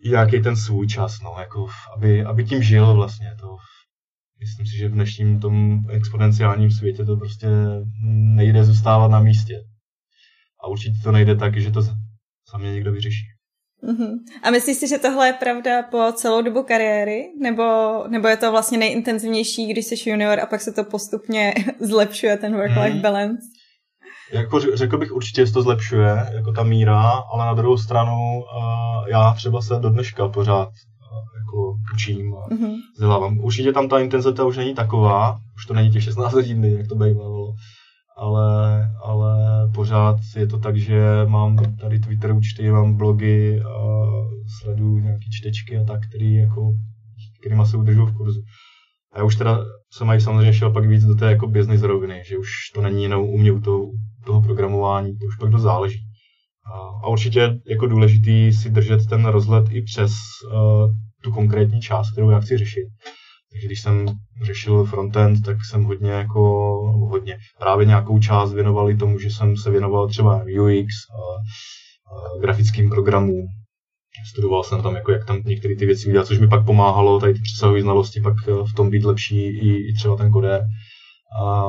i 0.08 0.10
nějaký 0.10 0.42
ten 0.42 0.56
svůj 0.56 0.86
čas, 0.86 1.20
no, 1.20 1.34
jako, 1.38 1.66
aby, 1.96 2.24
aby 2.24 2.44
tím 2.44 2.62
žil 2.62 2.94
vlastně, 2.94 3.34
to 3.40 3.56
myslím 4.40 4.66
si, 4.66 4.76
že 4.76 4.88
v 4.88 4.92
dnešním 4.92 5.40
tom 5.40 5.78
exponenciálním 5.90 6.70
světě 6.70 7.04
to 7.04 7.16
prostě 7.16 7.46
nejde 8.34 8.64
zůstávat 8.64 9.10
na 9.10 9.20
místě. 9.20 9.54
A 10.64 10.68
určitě 10.68 10.98
to 11.02 11.12
nejde 11.12 11.36
tak, 11.36 11.60
že 11.60 11.70
to 11.70 11.82
sami 12.48 12.72
někdo 12.72 12.92
vyřeší. 12.92 13.26
Uh-huh. 13.82 14.18
A 14.42 14.50
myslíš 14.50 14.76
si, 14.76 14.88
že 14.88 14.98
tohle 14.98 15.26
je 15.26 15.32
pravda 15.32 15.82
po 15.82 16.12
celou 16.14 16.42
dobu 16.42 16.62
kariéry? 16.62 17.24
Nebo, 17.40 17.62
nebo 18.08 18.28
je 18.28 18.36
to 18.36 18.50
vlastně 18.50 18.78
nejintenzivnější, 18.78 19.72
když 19.72 19.86
jsi 19.86 20.10
junior 20.10 20.40
a 20.40 20.46
pak 20.46 20.60
se 20.60 20.72
to 20.72 20.84
postupně 20.84 21.54
zlepšuje, 21.80 22.36
ten 22.36 22.56
work-life 22.56 22.92
hmm. 22.92 23.00
balance? 23.00 23.42
Jako 24.32 24.60
řekl 24.74 24.98
bych 24.98 25.12
určitě, 25.12 25.46
že 25.46 25.52
to 25.52 25.62
zlepšuje, 25.62 26.26
jako 26.34 26.52
ta 26.52 26.62
míra, 26.62 27.00
ale 27.02 27.46
na 27.46 27.54
druhou 27.54 27.76
stranu 27.76 28.12
uh, 28.12 29.08
já 29.08 29.34
třeba 29.34 29.62
se 29.62 29.74
do 29.74 29.90
dneška 29.90 30.28
pořád 30.28 30.68
jako 31.52 31.76
učím 31.94 32.34
a 32.34 32.48
mm-hmm. 32.48 32.74
vzdělávám. 32.94 33.38
Určitě 33.38 33.72
tam 33.72 33.88
ta 33.88 33.98
intenzita 33.98 34.44
už 34.44 34.56
není 34.56 34.74
taková, 34.74 35.38
už 35.56 35.66
to 35.66 35.74
není 35.74 35.90
těch 35.90 36.04
16 36.04 36.32
hodin, 36.38 36.64
jak 36.64 36.88
to 36.88 36.94
bývalo, 36.94 37.41
ale, 38.22 38.88
ale 39.04 39.34
pořád 39.74 40.16
je 40.36 40.46
to 40.46 40.58
tak, 40.58 40.76
že 40.76 41.00
mám 41.26 41.56
tady 41.80 41.98
Twitter 41.98 42.32
účty, 42.32 42.70
mám 42.70 42.96
blogy 42.96 43.60
a 43.60 44.06
sleduju 44.60 44.98
nějaké 44.98 45.26
čtečky 45.30 45.78
a 45.78 45.84
tak, 45.84 46.00
který 46.08 46.34
jako, 46.34 46.72
kterýma 47.40 47.66
se 47.66 47.76
udržuju 47.76 48.06
v 48.06 48.16
kurzu. 48.16 48.40
A 49.12 49.18
já 49.18 49.24
už 49.24 49.36
teda 49.36 49.58
jsem 49.92 50.06
mají 50.06 50.20
samozřejmě 50.20 50.52
šel 50.52 50.72
pak 50.72 50.86
víc 50.86 51.04
do 51.04 51.14
té 51.14 51.30
jako 51.30 51.46
business 51.46 51.82
roviny, 51.82 52.22
že 52.26 52.38
už 52.38 52.48
to 52.74 52.82
není 52.82 53.02
jenom 53.02 53.22
u 53.22 53.38
mě 53.38 53.52
u 53.52 53.60
toho, 53.60 53.86
toho 54.26 54.42
programování, 54.42 55.18
to 55.18 55.26
už 55.26 55.36
pak 55.36 55.50
to 55.50 55.58
záleží. 55.58 55.98
A, 56.74 56.78
a 57.04 57.08
určitě 57.08 57.58
jako 57.70 57.86
důležitý 57.86 58.52
si 58.52 58.70
držet 58.70 59.06
ten 59.06 59.24
rozhled 59.24 59.64
i 59.70 59.82
přes 59.82 60.12
uh, 60.46 60.90
tu 61.22 61.32
konkrétní 61.32 61.80
část, 61.80 62.12
kterou 62.12 62.30
já 62.30 62.40
chci 62.40 62.58
řešit. 62.58 62.86
Takže 63.52 63.66
když 63.66 63.80
jsem 63.80 64.06
řešil 64.44 64.84
frontend, 64.84 65.44
tak 65.44 65.56
jsem 65.64 65.84
hodně 65.84 66.10
jako, 66.10 66.40
hodně, 67.10 67.38
právě 67.58 67.86
nějakou 67.86 68.18
část 68.18 68.52
věnoval 68.52 68.90
i 68.90 68.96
tomu, 68.96 69.18
že 69.18 69.30
jsem 69.30 69.56
se 69.56 69.70
věnoval 69.70 70.08
třeba 70.08 70.44
UX 70.60 70.86
a, 71.10 71.22
a 72.14 72.40
grafickým 72.40 72.90
programům. 72.90 73.46
Studoval 74.30 74.62
jsem 74.62 74.82
tam, 74.82 74.94
jako 74.94 75.12
jak 75.12 75.26
tam 75.26 75.40
některé 75.44 75.76
ty 75.76 75.86
věci 75.86 76.08
udělat, 76.08 76.26
což 76.26 76.38
mi 76.38 76.48
pak 76.48 76.66
pomáhalo, 76.66 77.20
tady 77.20 77.34
ty 77.34 77.40
přesahové 77.42 77.82
znalosti, 77.82 78.20
pak 78.20 78.34
eh, 78.48 78.52
v 78.52 78.74
tom 78.76 78.90
být 78.90 79.04
lepší 79.04 79.42
i, 79.44 79.90
i 79.90 79.92
třeba 79.94 80.16
ten 80.16 80.30
kodér. 80.30 80.62
A, 81.42 81.64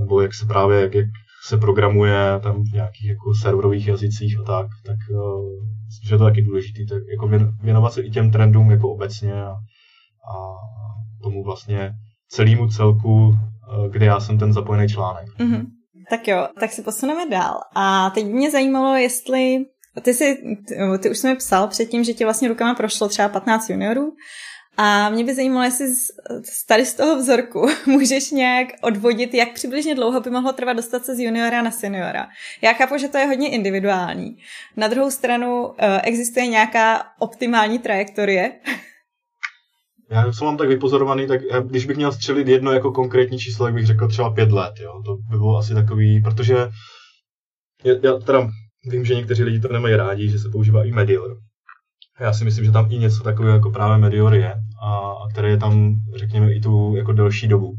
nebo 0.00 0.20
jak 0.20 0.34
se 0.34 0.46
právě, 0.46 0.80
jak, 0.80 0.94
jak 0.94 1.06
se 1.46 1.56
programuje 1.56 2.40
tam 2.42 2.62
v 2.62 2.72
nějakých 2.72 3.08
jako 3.08 3.34
serverových 3.34 3.88
jazycích 3.88 4.40
a 4.40 4.42
tak, 4.42 4.66
tak 4.86 4.96
uh, 5.10 5.66
myslím, 5.86 6.08
že 6.08 6.14
je 6.14 6.18
to 6.18 6.24
taky 6.24 6.42
důležité, 6.42 6.94
tak 6.94 7.02
jako 7.10 7.28
věnovat 7.62 7.92
se 7.92 8.02
i 8.02 8.10
těm 8.10 8.30
trendům 8.30 8.70
jako 8.70 8.88
obecně 8.88 9.32
a, 9.32 9.54
a 10.34 10.56
tomu 11.22 11.44
vlastně 11.44 11.92
celému 12.28 12.68
celku, 12.68 13.28
uh, 13.28 13.34
kde 13.90 14.06
já 14.06 14.20
jsem 14.20 14.38
ten 14.38 14.52
zapojený 14.52 14.88
článek. 14.88 15.28
Mm-hmm. 15.38 15.66
Tak 16.10 16.28
jo, 16.28 16.48
tak 16.60 16.72
se 16.72 16.82
posuneme 16.82 17.30
dál. 17.30 17.60
A 17.74 18.10
teď 18.10 18.26
mě 18.26 18.50
zajímalo, 18.50 18.94
jestli 18.94 19.64
ty, 20.02 20.14
jsi, 20.14 20.56
ty, 20.68 20.74
ty 20.98 21.10
už 21.10 21.18
jsi 21.18 21.26
mi 21.28 21.36
psal 21.36 21.68
předtím, 21.68 22.04
že 22.04 22.12
tě 22.12 22.24
vlastně 22.24 22.48
rukama 22.48 22.74
prošlo 22.74 23.08
třeba 23.08 23.28
15 23.28 23.70
juniorů 23.70 24.12
a 24.76 25.10
mě 25.10 25.24
by 25.24 25.34
zajímalo, 25.34 25.64
jestli 25.64 25.94
z, 25.94 26.10
tady 26.68 26.86
z 26.86 26.94
toho 26.94 27.16
vzorku 27.16 27.66
můžeš 27.86 28.30
nějak 28.30 28.68
odvodit, 28.82 29.34
jak 29.34 29.52
přibližně 29.52 29.94
dlouho 29.94 30.20
by 30.20 30.30
mohlo 30.30 30.52
trvat 30.52 30.72
dostat 30.72 31.04
se 31.04 31.14
z 31.14 31.20
juniora 31.20 31.62
na 31.62 31.70
seniora. 31.70 32.28
Já 32.62 32.72
chápu, 32.72 32.98
že 32.98 33.08
to 33.08 33.18
je 33.18 33.26
hodně 33.26 33.50
individuální. 33.50 34.36
Na 34.76 34.88
druhou 34.88 35.10
stranu 35.10 35.72
eh, 35.78 36.00
existuje 36.02 36.46
nějaká 36.46 37.02
optimální 37.18 37.78
trajektorie? 37.78 38.52
Já 40.10 40.32
co 40.32 40.44
mám 40.44 40.56
tak 40.56 40.68
vypozorovaný, 40.68 41.26
tak 41.26 41.40
já, 41.52 41.60
když 41.60 41.86
bych 41.86 41.96
měl 41.96 42.12
střelit 42.12 42.48
jedno 42.48 42.72
jako 42.72 42.92
konkrétní 42.92 43.38
číslo, 43.38 43.66
tak 43.66 43.74
bych 43.74 43.86
řekl 43.86 44.08
třeba 44.08 44.30
pět 44.30 44.52
let. 44.52 44.74
Jo? 44.80 45.02
To 45.04 45.16
by 45.16 45.36
bylo 45.36 45.56
asi 45.56 45.74
takový, 45.74 46.20
protože 46.20 46.68
já 47.84 48.18
teda 48.24 48.48
vím, 48.90 49.04
že 49.04 49.14
někteří 49.14 49.42
lidi 49.42 49.60
to 49.60 49.72
nemají 49.72 49.96
rádi, 49.96 50.30
že 50.30 50.38
se 50.38 50.48
používá 50.52 50.84
i 50.84 50.92
Medior. 50.92 51.36
Já 52.20 52.32
si 52.32 52.44
myslím, 52.44 52.64
že 52.64 52.72
tam 52.72 52.92
i 52.92 52.98
něco 52.98 53.22
takového 53.22 53.56
jako 53.56 53.70
právě 53.70 53.98
Medior 53.98 54.34
je, 54.34 54.54
a, 54.82 54.98
a 54.98 55.28
které 55.32 55.50
je 55.50 55.56
tam, 55.56 55.94
řekněme, 56.16 56.52
i 56.52 56.60
tu 56.60 56.96
jako 56.96 57.12
delší 57.12 57.48
dobu. 57.48 57.74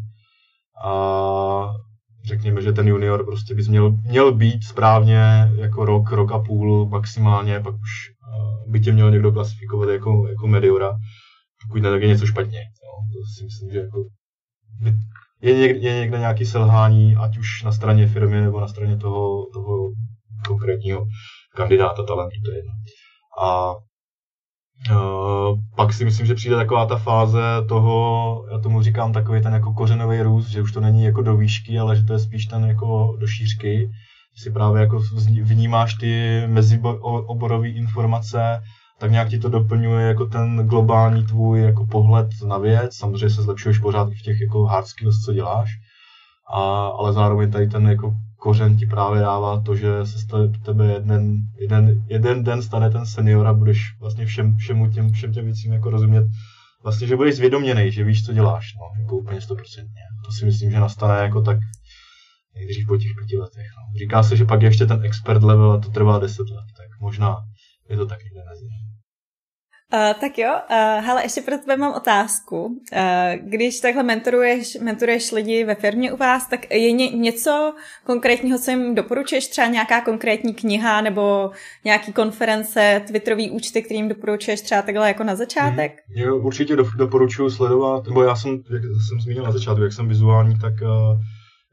A 0.86 1.74
řekněme, 2.26 2.62
že 2.62 2.74
ten 2.74 2.88
junior 2.88 3.26
prostě 3.26 3.56
bys 3.56 3.68
měl, 3.68 3.92
měl 3.92 4.32
být 4.32 4.64
správně 4.64 5.52
jako 5.56 5.86
rok, 5.86 6.12
rok 6.12 6.32
a 6.32 6.40
půl 6.40 6.90
maximálně, 6.90 7.60
pak 7.60 7.74
už 7.74 7.90
by 8.68 8.80
tě 8.80 8.92
měl 8.92 9.12
někdo 9.12 9.32
klasifikovat 9.32 9.90
jako, 9.90 10.28
jako 10.28 10.48
Mediora, 10.48 10.94
pokud 11.68 11.82
tak 11.82 12.02
je 12.02 12.08
něco 12.08 12.26
špatně. 12.26 12.60
Jo. 12.60 12.92
To 13.14 13.20
si 13.38 13.44
myslím, 13.44 13.72
že 13.72 13.80
jako 13.80 13.98
je 15.42 15.54
někde, 15.54 15.90
je 15.90 16.00
někde 16.00 16.20
nějaký 16.20 16.46
selhání, 16.46 17.16
ať 17.16 17.38
už 17.38 17.64
na 17.64 17.72
straně 17.72 18.08
firmy 18.08 18.42
nebo 18.42 18.60
na 18.62 18.68
straně 18.68 18.98
toho, 18.98 19.46
toho 19.54 19.90
konkrétního 20.48 21.06
kandidáta 21.56 22.04
talentu, 22.04 22.36
to 22.46 22.52
je 22.52 22.58
jedno. 22.58 22.72
A 23.44 23.76
Uh, 24.92 25.60
pak 25.76 25.94
si 25.94 26.06
myslím, 26.06 26.26
že 26.26 26.36
přijde 26.36 26.56
taková 26.56 26.86
ta 26.86 26.98
fáze 26.98 27.42
toho, 27.70 28.46
já 28.52 28.60
tomu 28.60 28.82
říkám 28.82 29.14
takový 29.14 29.42
ten 29.42 29.54
jako 29.54 29.74
kořenový 29.74 30.22
růst, 30.22 30.48
že 30.48 30.62
už 30.62 30.72
to 30.72 30.82
není 30.82 31.04
jako 31.04 31.22
do 31.22 31.38
výšky, 31.38 31.80
ale 31.80 31.96
že 31.96 32.04
to 32.04 32.14
je 32.14 32.20
spíš 32.20 32.46
ten 32.46 32.66
jako 32.66 33.18
do 33.20 33.28
šířky. 33.28 33.90
Si 34.36 34.52
právě 34.52 34.82
jako 34.82 35.02
vnímáš 35.42 35.94
ty 35.94 36.42
mezioborové 36.48 37.70
informace, 37.70 38.62
tak 39.00 39.12
nějak 39.12 39.30
ti 39.30 39.40
to 39.40 39.50
doplňuje 39.50 40.08
jako 40.08 40.26
ten 40.26 40.68
globální 40.68 41.26
tvůj 41.26 41.62
jako 41.62 41.86
pohled 41.86 42.28
na 42.48 42.58
věc. 42.58 42.96
Samozřejmě 42.96 43.30
se 43.30 43.42
zlepšuješ 43.42 43.80
pořád 43.80 44.12
i 44.12 44.16
v 44.16 44.22
těch 44.22 44.42
jako 44.42 44.64
hard 44.64 44.88
skills, 44.88 45.16
co 45.26 45.34
děláš, 45.34 45.70
a, 46.54 46.88
ale 46.88 47.14
zároveň 47.14 47.52
tady 47.52 47.68
ten 47.68 47.88
jako 47.88 48.14
kořen 48.40 48.78
ti 48.78 48.86
právě 48.86 49.22
dává 49.22 49.62
to, 49.62 49.76
že 49.76 50.06
se 50.06 50.20
z 50.20 50.26
tebe 50.66 50.86
jeden, 50.86 51.38
jeden, 51.60 52.04
jeden 52.10 52.44
den 52.44 52.62
stane 52.62 52.90
ten 52.90 53.06
senior 53.06 53.48
a 53.48 53.54
budeš 53.54 53.80
vlastně 54.00 54.26
všem, 54.26 54.56
všemu 54.56 54.92
těm, 54.92 55.12
všem 55.12 55.34
těm 55.34 55.46
věcím 55.46 55.74
jako 55.74 55.90
rozumět. 55.90 56.26
Vlastně, 56.84 57.08
že 57.08 57.16
budeš 57.16 57.36
zvědoměný, 57.36 57.92
že 57.92 58.04
víš, 58.04 58.26
co 58.26 58.34
děláš, 58.34 58.74
no, 58.76 59.02
jako 59.02 59.18
úplně 59.18 59.42
stoprocentně. 59.42 60.02
To 60.26 60.32
si 60.32 60.46
myslím, 60.46 60.72
že 60.72 60.80
nastane 60.80 61.20
jako 61.20 61.42
tak 61.42 61.58
nejdřív 62.56 62.88
po 62.88 62.98
těch 62.98 63.12
pěti 63.18 63.38
letech. 63.38 63.68
No. 63.78 64.00
Říká 64.00 64.24
se, 64.24 64.38
že 64.38 64.46
pak 64.46 64.62
je 64.62 64.68
ještě 64.68 64.86
ten 64.86 65.06
expert 65.06 65.44
level 65.44 65.72
a 65.72 65.80
to 65.80 65.90
trvá 65.90 66.20
deset 66.20 66.50
let, 66.50 66.66
tak 66.78 67.02
možná 67.02 67.36
je 67.90 67.98
to 67.98 68.06
tak 68.06 68.24
někde 68.24 68.42
mezi. 68.50 68.87
Uh, 69.94 70.20
tak 70.20 70.38
jo, 70.38 70.50
uh, 70.50 71.06
hele, 71.06 71.24
ještě 71.24 71.42
pro 71.42 71.58
tebe 71.58 71.78
mám 71.78 71.94
otázku. 71.94 72.66
Uh, 72.66 73.50
když 73.50 73.80
takhle 73.80 74.04
mentoruješ, 74.04 74.78
mentoruješ 74.82 75.32
lidi 75.32 75.64
ve 75.64 75.76
firmě 75.76 76.12
u 76.12 76.18
vás, 76.18 76.48
tak 76.50 76.72
je 76.72 76.92
ně, 76.92 77.10
něco 77.10 77.74
konkrétního, 78.06 78.60
co 78.60 78.72
jim 78.72 78.96
doporučuješ? 78.96 79.48
Třeba 79.48 79.68
nějaká 79.68 80.02
konkrétní 80.02 80.54
kniha 80.54 81.02
nebo 81.02 81.52
nějaký 81.86 82.14
konference, 82.14 83.02
twitterový 83.08 83.52
účty, 83.52 83.82
kterým 83.82 84.10
doporučuješ 84.10 84.62
třeba 84.62 84.82
takhle 84.82 85.08
jako 85.08 85.24
na 85.24 85.36
začátek? 85.36 85.92
Mm, 85.92 86.24
jo, 86.24 86.38
určitě 86.38 86.76
do, 86.76 86.86
doporučuji 86.98 87.50
sledovat, 87.50 88.08
nebo 88.08 88.24
já 88.24 88.36
jsem, 88.36 88.52
jak 88.52 88.82
jsem 89.08 89.22
zmínil 89.22 89.44
na 89.44 89.52
začátku, 89.52 89.84
jak 89.84 89.94
jsem 89.94 90.08
vizuální, 90.08 90.60
tak 90.60 90.74
uh, 90.82 91.22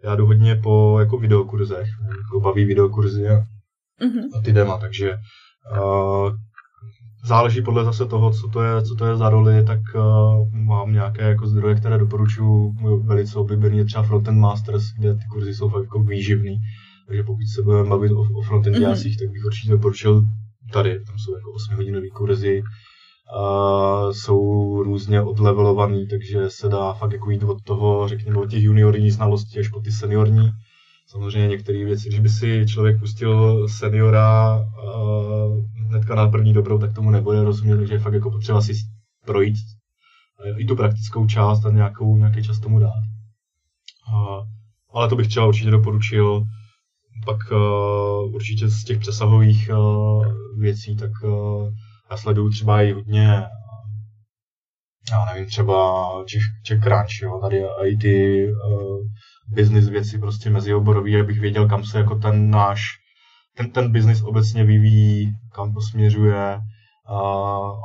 já 0.04 0.16
jdu 0.16 0.26
hodně 0.26 0.56
po 0.56 0.96
jako 1.00 1.18
videokurzech, 1.18 1.86
jako 2.08 2.40
baví 2.40 2.64
videokurzy 2.64 3.28
a, 3.28 3.34
mm-hmm. 4.04 4.38
a 4.38 4.40
ty 4.44 4.52
dema, 4.52 4.78
takže 4.78 5.14
uh, 5.80 6.32
záleží 7.24 7.62
podle 7.62 7.84
zase 7.84 8.06
toho, 8.06 8.30
co 8.30 8.48
to 8.48 8.62
je, 8.62 8.82
co 8.82 8.94
to 8.94 9.06
je 9.06 9.16
za 9.16 9.30
roli, 9.30 9.64
tak 9.64 9.80
uh, 9.94 10.48
mám 10.52 10.92
nějaké 10.92 11.22
jako 11.22 11.46
zdroje, 11.46 11.74
které 11.74 11.98
doporučuji. 11.98 12.72
Můj 12.80 13.02
velice 13.02 13.38
oblíbený 13.38 13.78
je 13.78 13.84
třeba 13.84 14.02
Frontend 14.02 14.38
Masters, 14.38 14.84
kde 14.98 15.14
ty 15.14 15.20
kurzy 15.32 15.54
jsou 15.54 15.68
fakt 15.68 15.82
jako 15.82 16.02
výživný. 16.02 16.56
Takže 17.06 17.22
pokud 17.22 17.46
se 17.54 17.62
budeme 17.62 17.88
bavit 17.88 18.12
o, 18.12 18.20
o 18.20 18.42
frontendiácích, 18.42 19.16
mm-hmm. 19.16 19.24
tak 19.24 19.32
bych 19.32 19.44
určitě 19.44 19.70
doporučil 19.70 20.22
tady, 20.72 21.04
tam 21.04 21.18
jsou 21.18 21.34
jako 21.34 21.52
8 21.52 21.76
hodinové 21.76 22.08
kurzy, 22.08 22.62
a 23.36 24.12
jsou 24.12 24.38
různě 24.82 25.22
odlevelovaný, 25.22 26.08
takže 26.08 26.50
se 26.50 26.68
dá 26.68 26.92
fakt 26.92 27.12
jako 27.12 27.30
jít 27.30 27.42
od 27.42 27.62
toho, 27.62 28.08
řekněme, 28.08 28.38
od 28.38 28.50
těch 28.50 28.62
juniorních 28.62 29.12
znalostí 29.12 29.58
až 29.58 29.68
po 29.68 29.80
ty 29.80 29.92
seniorní. 29.92 30.50
Samozřejmě 31.14 31.48
některé 31.48 31.84
věci, 31.84 32.08
když 32.08 32.20
by 32.20 32.28
si 32.28 32.66
člověk 32.66 33.00
pustil 33.00 33.68
seniora 33.68 34.56
uh, 34.56 35.64
hnedka 35.88 36.14
na 36.14 36.28
první 36.28 36.52
dobrou, 36.52 36.78
tak 36.78 36.94
tomu 36.94 37.10
nebude 37.10 37.44
rozumět, 37.44 37.76
takže 37.76 37.94
je 37.94 37.98
fakt 37.98 38.14
jako 38.14 38.30
potřeba 38.30 38.60
si 38.60 38.72
projít 39.26 39.56
i 40.58 40.64
tu 40.64 40.76
praktickou 40.76 41.26
část 41.26 41.66
a 41.66 41.70
nějakou, 41.70 42.16
nějaký 42.16 42.42
čas 42.42 42.60
tomu 42.60 42.78
dát. 42.78 43.02
Uh, 44.12 44.42
ale 44.94 45.08
to 45.08 45.16
bych 45.16 45.28
třeba 45.28 45.46
určitě 45.46 45.70
doporučil. 45.70 46.42
Pak 47.26 47.52
uh, 47.52 48.34
určitě 48.34 48.68
z 48.68 48.84
těch 48.84 48.98
přesahových 48.98 49.70
uh, 49.72 50.26
věcí, 50.58 50.96
tak 50.96 51.10
uh, 51.24 51.68
já 52.10 52.16
sleduju 52.16 52.50
třeba 52.50 52.82
i 52.82 52.92
hodně, 52.92 53.42
já 55.10 55.24
nevím, 55.32 55.46
třeba 55.46 56.04
Czech 56.62 56.80
Crunch, 56.82 57.22
jo, 57.22 57.38
tady 57.42 57.62
i 57.84 57.96
ty 57.96 58.46
uh, 58.52 58.98
business 59.48 59.88
věci 59.88 60.18
prostě 60.18 60.50
mezioborový, 60.50 61.16
abych 61.16 61.40
věděl, 61.40 61.68
kam 61.68 61.84
se 61.84 61.98
jako 61.98 62.14
ten 62.14 62.50
náš, 62.50 62.80
ten, 63.56 63.70
ten 63.70 63.92
business 63.92 64.22
obecně 64.22 64.64
vyvíjí, 64.64 65.32
kam 65.52 65.74
to 65.74 65.80
směřuje 65.80 66.60
a, 67.06 67.18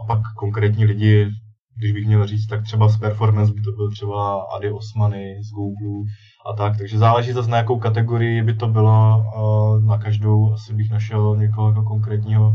a 0.03 0.05
pak 0.07 0.19
konkrétní 0.37 0.85
lidi, 0.85 1.29
když 1.77 1.91
bych 1.91 2.07
měl 2.07 2.27
říct, 2.27 2.47
tak 2.47 2.63
třeba 2.63 2.89
z 2.89 2.97
performance 2.97 3.53
by 3.53 3.61
to 3.61 3.71
byl 3.71 3.91
třeba 3.91 4.41
Adi 4.55 4.71
Osmany 4.71 5.35
z 5.43 5.51
Google 5.51 6.05
a 6.45 6.53
tak, 6.53 6.77
takže 6.77 6.97
záleží 6.97 7.31
zase 7.31 7.49
na 7.49 7.57
jakou 7.57 7.79
kategorii 7.79 8.43
by 8.43 8.53
to 8.53 8.67
bylo, 8.67 9.23
na 9.85 9.97
každou 9.97 10.53
asi 10.53 10.73
bych 10.73 10.91
našel 10.91 11.37
někoho 11.37 11.69
jako 11.69 11.83
konkrétního, 11.83 12.53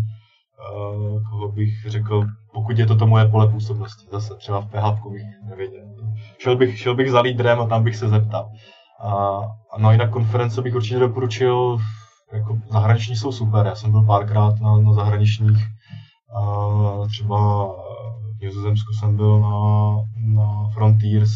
koho 1.31 1.53
bych 1.53 1.87
řekl, 1.87 2.25
pokud 2.53 2.79
je 2.79 2.87
to 2.87 2.97
to 2.97 3.07
moje 3.07 3.29
pole 3.29 3.49
působnosti, 3.49 4.07
zase 4.13 4.35
třeba 4.35 4.61
v 4.61 4.67
PHP 4.67 5.13
bych 5.13 5.23
nevěděl. 5.49 5.85
Šel 6.39 6.57
bych, 6.57 6.79
šel 6.79 6.95
bych 6.95 7.11
za 7.11 7.21
lídrem 7.21 7.61
a 7.61 7.67
tam 7.67 7.85
bych 7.85 7.97
se 7.97 8.09
zeptal. 8.09 8.51
A, 9.05 9.41
no 9.79 9.89
a 9.89 9.93
jinak 9.93 10.11
konference 10.11 10.63
bych 10.63 10.75
určitě 10.75 10.99
doporučil, 10.99 11.79
jako 12.33 12.59
zahraniční 12.71 13.17
jsou 13.17 13.33
super, 13.33 13.67
já 13.67 13.75
jsem 13.75 13.91
byl 13.91 14.03
párkrát 14.03 14.61
na, 14.61 14.79
na 14.79 14.93
zahraničních, 14.93 15.67
a 16.37 17.07
třeba 17.09 17.67
v 18.39 18.41
Nizozemsku 18.41 18.93
jsem 18.93 19.17
byl 19.17 19.41
na, 19.41 19.97
na 20.35 20.69
Frontiers. 20.75 21.31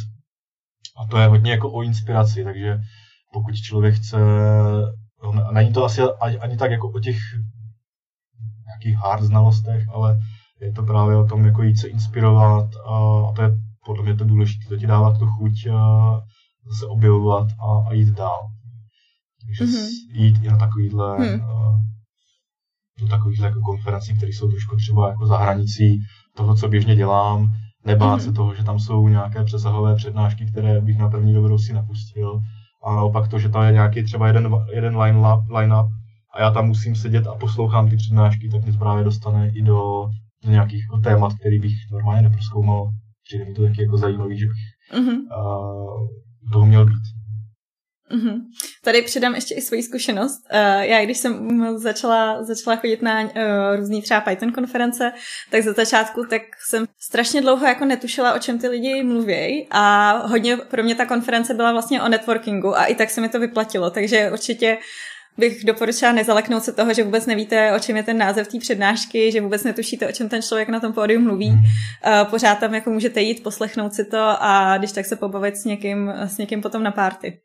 A 0.97 1.07
to 1.07 1.19
je 1.19 1.27
hodně 1.27 1.51
jako 1.51 1.73
o 1.73 1.83
inspiraci, 1.83 2.45
takže 2.45 2.79
pokud 3.33 3.55
člověk 3.55 3.95
chce, 3.95 4.19
no, 5.23 5.53
není 5.53 5.73
to 5.73 5.85
asi 5.85 6.03
ani, 6.21 6.39
ani 6.39 6.57
tak 6.57 6.71
jako 6.71 6.89
o 6.89 7.01
těch 7.01 7.17
nějakých 8.67 8.97
hard 8.97 9.23
znalostech, 9.23 9.83
ale 9.95 10.19
je 10.61 10.73
to 10.73 10.83
právě 10.83 11.17
o 11.17 11.27
tom, 11.27 11.47
jako 11.47 11.63
jít 11.63 11.77
se 11.77 11.89
inspirovat 11.89 12.67
a, 12.87 12.95
a 13.29 13.33
to 13.33 13.43
je 13.43 13.51
podle 13.87 14.05
mě 14.05 14.15
to 14.15 14.25
důležité, 14.25 14.69
to 14.69 14.77
ti 14.77 14.87
dává 14.87 15.19
tu 15.19 15.27
chuť 15.27 15.67
a, 15.67 16.21
se 16.79 16.87
objevovat 16.87 17.49
a, 17.61 17.89
a 17.89 17.93
jít 17.93 18.09
dál. 18.09 18.39
Takže 19.41 19.65
mm-hmm. 19.65 19.89
jít 20.13 20.37
i 20.43 20.49
na 20.49 20.57
takovýhle, 20.57 21.19
mm. 21.19 21.41
uh, 21.41 21.77
do 23.01 23.09
takovýchhle 23.09 23.47
jako 23.47 23.61
konferencí, 23.61 24.17
které 24.17 24.33
jsou 24.33 24.49
trošku 24.49 24.77
třeba 24.77 25.09
jako 25.09 25.27
za 25.27 25.39
hranicí 25.39 26.01
toho, 26.37 26.55
co 26.55 26.69
běžně 26.69 26.97
dělám, 26.97 27.53
nebát 27.85 28.21
mm-hmm. 28.21 28.25
se 28.25 28.33
toho, 28.33 28.55
že 28.55 28.65
tam 28.65 28.79
jsou 28.79 29.09
nějaké 29.09 29.45
přesahové 29.45 29.97
přednášky, 29.97 30.47
které 30.47 30.81
bych 30.81 30.99
na 30.99 31.09
první 31.09 31.35
dobrou 31.35 31.59
si 31.59 31.73
napustil. 31.73 32.41
A 32.85 32.95
naopak 32.95 33.29
to, 33.29 33.39
že 33.39 33.49
tam 33.49 33.65
je 33.65 33.73
nějaký 33.73 34.03
třeba 34.03 34.27
jeden, 34.27 34.55
jeden 34.75 34.99
line-up, 34.99 35.51
line-up 35.57 35.87
a 36.35 36.41
já 36.41 36.51
tam 36.51 36.67
musím 36.67 36.95
sedět 36.95 37.27
a 37.27 37.35
poslouchám 37.35 37.89
ty 37.89 37.97
přednášky, 37.97 38.49
tak 38.49 38.65
mě 38.65 38.79
právě 38.79 39.05
dostane 39.05 39.51
i 39.55 39.63
do, 39.63 40.09
do 40.45 40.51
nějakých 40.51 40.83
jako 40.83 40.99
témat, 40.99 41.33
který 41.41 41.59
bych 41.59 41.73
normálně 41.93 42.23
neproskoumal. 42.23 42.91
Přijde 43.25 43.45
mi 43.45 43.55
to 43.55 43.63
taky 43.63 43.83
jako 43.83 43.97
zajímavý, 43.97 44.39
že 44.39 44.47
bych 44.47 45.01
mm-hmm. 45.01 45.19
uh, 45.39 46.09
toho 46.53 46.67
měl 46.67 46.87
být. 46.87 47.19
Mm-hmm. 48.11 48.41
Tady 48.85 49.03
přidám 49.03 49.35
ještě 49.35 49.55
i 49.55 49.61
svoji 49.61 49.83
zkušenost. 49.83 50.41
Uh, 50.53 50.83
já, 50.83 51.05
když 51.05 51.19
jsem 51.19 51.79
začala, 51.79 52.45
začala 52.45 52.77
chodit 52.77 53.03
na 53.03 53.23
uh, 53.23 53.31
různý 53.77 54.03
třeba 54.03 54.21
Python 54.21 54.53
konference, 54.53 55.13
tak 55.51 55.63
za 55.63 55.73
začátku 55.73 56.25
tak 56.31 56.43
jsem 56.69 56.87
strašně 57.01 57.41
dlouho 57.41 57.67
jako 57.67 57.85
netušila, 57.85 58.35
o 58.35 58.39
čem 58.39 58.59
ty 58.59 58.69
lidi 58.69 59.03
mluví 59.03 59.67
a 59.71 60.13
hodně 60.27 60.57
pro 60.57 60.83
mě 60.83 60.95
ta 60.95 61.07
konference 61.07 61.55
byla 61.55 61.73
vlastně 61.73 62.03
o 62.03 62.09
networkingu 62.09 62.79
a 62.79 62.85
i 62.85 62.95
tak 62.95 63.11
se 63.11 63.21
mi 63.21 63.29
to 63.29 63.41
vyplatilo, 63.41 63.91
takže 63.91 64.31
určitě 64.33 64.79
bych 65.39 65.65
doporučila 65.65 66.13
nezaleknout 66.13 66.63
se 66.63 66.73
toho, 66.73 66.95
že 66.95 67.05
vůbec 67.05 67.27
nevíte, 67.27 67.77
o 67.77 67.79
čem 67.79 67.97
je 67.97 68.03
ten 68.03 68.19
název 68.19 68.49
té 68.49 68.59
přednášky, 68.59 69.33
že 69.33 69.41
vůbec 69.41 69.65
netušíte, 69.65 70.09
o 70.09 70.13
čem 70.13 70.29
ten 70.29 70.43
člověk 70.43 70.69
na 70.69 70.81
tom 70.81 70.93
pódiu 70.93 71.21
mluví. 71.21 71.51
Uh, 71.51 72.31
pořád 72.31 72.59
tam 72.59 72.75
jako 72.75 72.91
můžete 72.91 73.21
jít, 73.21 73.43
poslechnout 73.43 73.93
si 73.93 74.05
to 74.05 74.37
a 74.41 74.79
když 74.79 74.93
tak 74.93 75.07
se 75.07 75.17
pobavit 75.17 75.57
s 75.57 75.65
někým, 75.65 76.09
s 76.09 76.39
někým 76.39 76.63
potom 76.63 76.83
na 76.83 76.91
párty. 76.91 77.39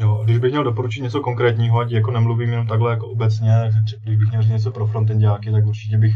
Jo, 0.00 0.22
když 0.24 0.38
bych 0.38 0.50
měl 0.50 0.64
doporučit 0.64 1.00
něco 1.00 1.20
konkrétního, 1.20 1.78
ať 1.78 1.90
jako 1.90 2.10
nemluvím 2.10 2.50
jenom 2.50 2.66
takhle 2.66 2.90
jako 2.90 3.08
obecně, 3.08 3.52
když 4.04 4.16
bych 4.16 4.28
měl 4.28 4.42
něco 4.42 4.70
pro 4.70 4.86
frontendiáky, 4.86 5.50
tak 5.50 5.66
určitě 5.66 5.98
bych 5.98 6.14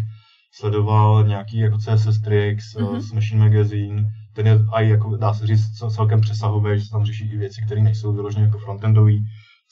sledoval 0.54 1.24
nějaký 1.24 1.58
jako 1.58 1.78
CSS 1.78 2.20
Tricks, 2.20 2.76
mm-hmm. 2.76 3.14
Machine 3.14 3.44
Magazine, 3.44 4.02
ten 4.34 4.46
je 4.46 4.58
aj 4.72 4.88
jako 4.88 5.16
dá 5.16 5.34
se 5.34 5.46
říct 5.46 5.94
celkem 5.94 6.20
přesahový, 6.20 6.78
že 6.78 6.84
se 6.84 6.90
tam 6.90 7.04
řeší 7.04 7.32
i 7.32 7.36
věci, 7.36 7.62
které 7.66 7.80
nejsou 7.80 8.12
vyloženě 8.12 8.44
jako 8.44 8.58
frontendový 8.58 9.24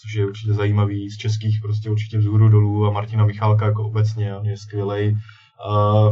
což 0.03 0.15
je 0.15 0.27
určitě 0.27 0.53
zajímavý. 0.53 1.11
Z 1.11 1.17
českých 1.17 1.61
prostě 1.63 1.91
určitě 1.91 2.19
vzhůru 2.19 2.49
dolů 2.49 2.87
a 2.87 2.91
Martina 2.91 3.25
Michálka 3.25 3.67
jako 3.67 3.87
obecně, 3.87 4.37
on 4.37 4.47
je 4.47 4.57
skvělý 4.57 5.17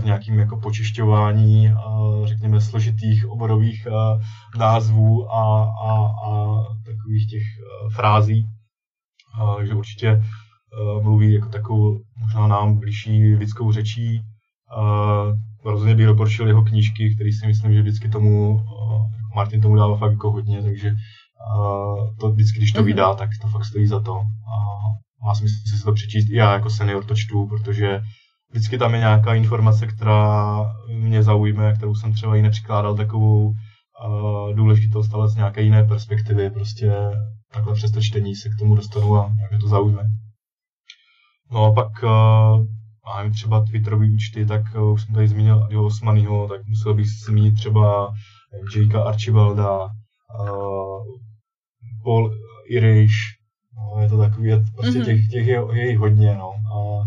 v 0.01 0.05
nějakým 0.05 0.38
jako 0.38 0.57
počišťování, 0.57 1.72
řekněme, 2.24 2.61
složitých 2.61 3.29
oborových 3.29 3.87
názvů 4.59 5.33
a, 5.33 5.64
a, 5.85 5.92
a 6.27 6.62
takových 6.87 7.31
těch 7.31 7.42
frází. 7.94 8.46
Takže 9.57 9.74
určitě 9.74 10.22
mluví 11.03 11.33
jako 11.33 11.48
takovou 11.48 12.01
možná 12.18 12.46
nám 12.46 12.79
blížší 12.79 13.35
lidskou 13.35 13.72
řečí. 13.72 14.20
Rozhodně 15.64 15.94
bych 15.94 16.07
doporučil 16.07 16.46
jeho 16.46 16.64
knížky, 16.64 17.14
který 17.14 17.33
si 17.33 17.46
myslím, 17.46 17.72
že 17.72 17.83
vždycky 17.83 18.09
tomu, 18.09 18.61
Martin 19.35 19.61
tomu 19.61 19.77
dává 19.77 19.96
fakt 19.96 20.12
jako 20.12 20.31
hodně, 20.31 20.62
takže 20.62 20.92
to 22.20 22.31
vždycky, 22.31 22.59
když 22.59 22.72
to 22.72 22.81
mm-hmm. 22.81 22.85
vydá, 22.85 23.14
tak 23.14 23.31
to 23.42 23.48
fakt 23.48 23.64
stojí 23.64 23.87
za 23.87 24.01
to. 24.01 24.14
A 24.14 24.55
má 25.27 25.35
smysl 25.35 25.55
si 25.77 25.85
to 25.85 25.92
přečíst. 25.92 26.31
I 26.31 26.37
já 26.37 26.53
jako 26.53 26.70
senior 26.70 27.05
to 27.05 27.14
čtu, 27.14 27.46
protože 27.46 28.01
vždycky 28.51 28.79
tam 28.79 28.94
je 28.94 29.01
nějaká 29.01 29.35
informace, 29.35 29.87
která 29.87 30.64
mě 30.88 31.22
zaujme, 31.22 31.74
kterou 31.74 31.94
jsem 31.94 32.12
třeba 32.12 32.37
i 32.37 32.42
nepřikládal 32.42 32.96
takovou 32.96 33.46
uh, 33.48 34.55
důležitost, 34.55 35.14
ale 35.14 35.29
z 35.29 35.35
nějaké 35.35 35.62
jiné 35.62 35.85
perspektivy. 35.85 36.51
Prostě 36.51 36.92
takhle 37.53 37.74
přes 37.74 37.90
to 37.90 38.01
čtení 38.01 38.35
se 38.35 38.48
k 38.48 38.59
tomu 38.59 38.74
dostanu 38.74 39.16
a 39.16 39.29
mě 39.51 39.59
to 39.61 39.68
zaujme. 39.68 40.03
No 41.53 41.64
a 41.64 41.72
pak 41.72 42.03
uh, 42.03 42.64
mám 43.07 43.33
třeba 43.33 43.64
Twitterový 43.64 44.14
účty, 44.14 44.46
tak 44.46 44.62
uh, 44.74 44.92
už 44.92 45.03
jsem 45.03 45.14
tady 45.14 45.29
zmínil 45.29 45.64
Adio 45.64 45.85
Osmanyho, 45.85 46.48
tak 46.48 46.61
musel 46.66 46.94
bych 46.94 47.07
zmínit 47.27 47.55
třeba 47.55 48.12
Jakea 48.77 49.03
Archibalda, 49.03 49.79
uh, 49.79 51.28
Paul 52.04 52.34
Irish, 52.68 53.18
no, 53.76 54.02
je 54.02 54.08
to 54.08 54.18
takový, 54.18 54.50
prostě 54.76 54.98
mm-hmm. 54.98 55.04
těch, 55.04 55.28
těch 55.28 55.46
je, 55.46 55.61
je 55.72 55.98
hodně, 55.98 56.34
no, 56.34 56.50
a 56.50 57.04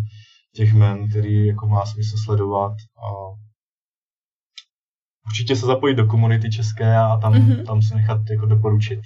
těch 0.56 0.74
men, 0.74 1.10
který 1.10 1.48
jako 1.48 1.68
má 1.68 1.86
smysl 1.86 2.18
sledovat 2.26 2.74
a 2.98 3.08
určitě 5.28 5.56
se 5.56 5.66
zapojit 5.66 5.96
do 5.96 6.06
komunity 6.06 6.50
české 6.50 6.96
a 6.96 7.18
tam, 7.22 7.34
mm-hmm. 7.34 7.66
tam 7.66 7.82
se 7.82 7.96
nechat 7.96 8.18
jako 8.32 8.46
doporučit. 8.46 9.00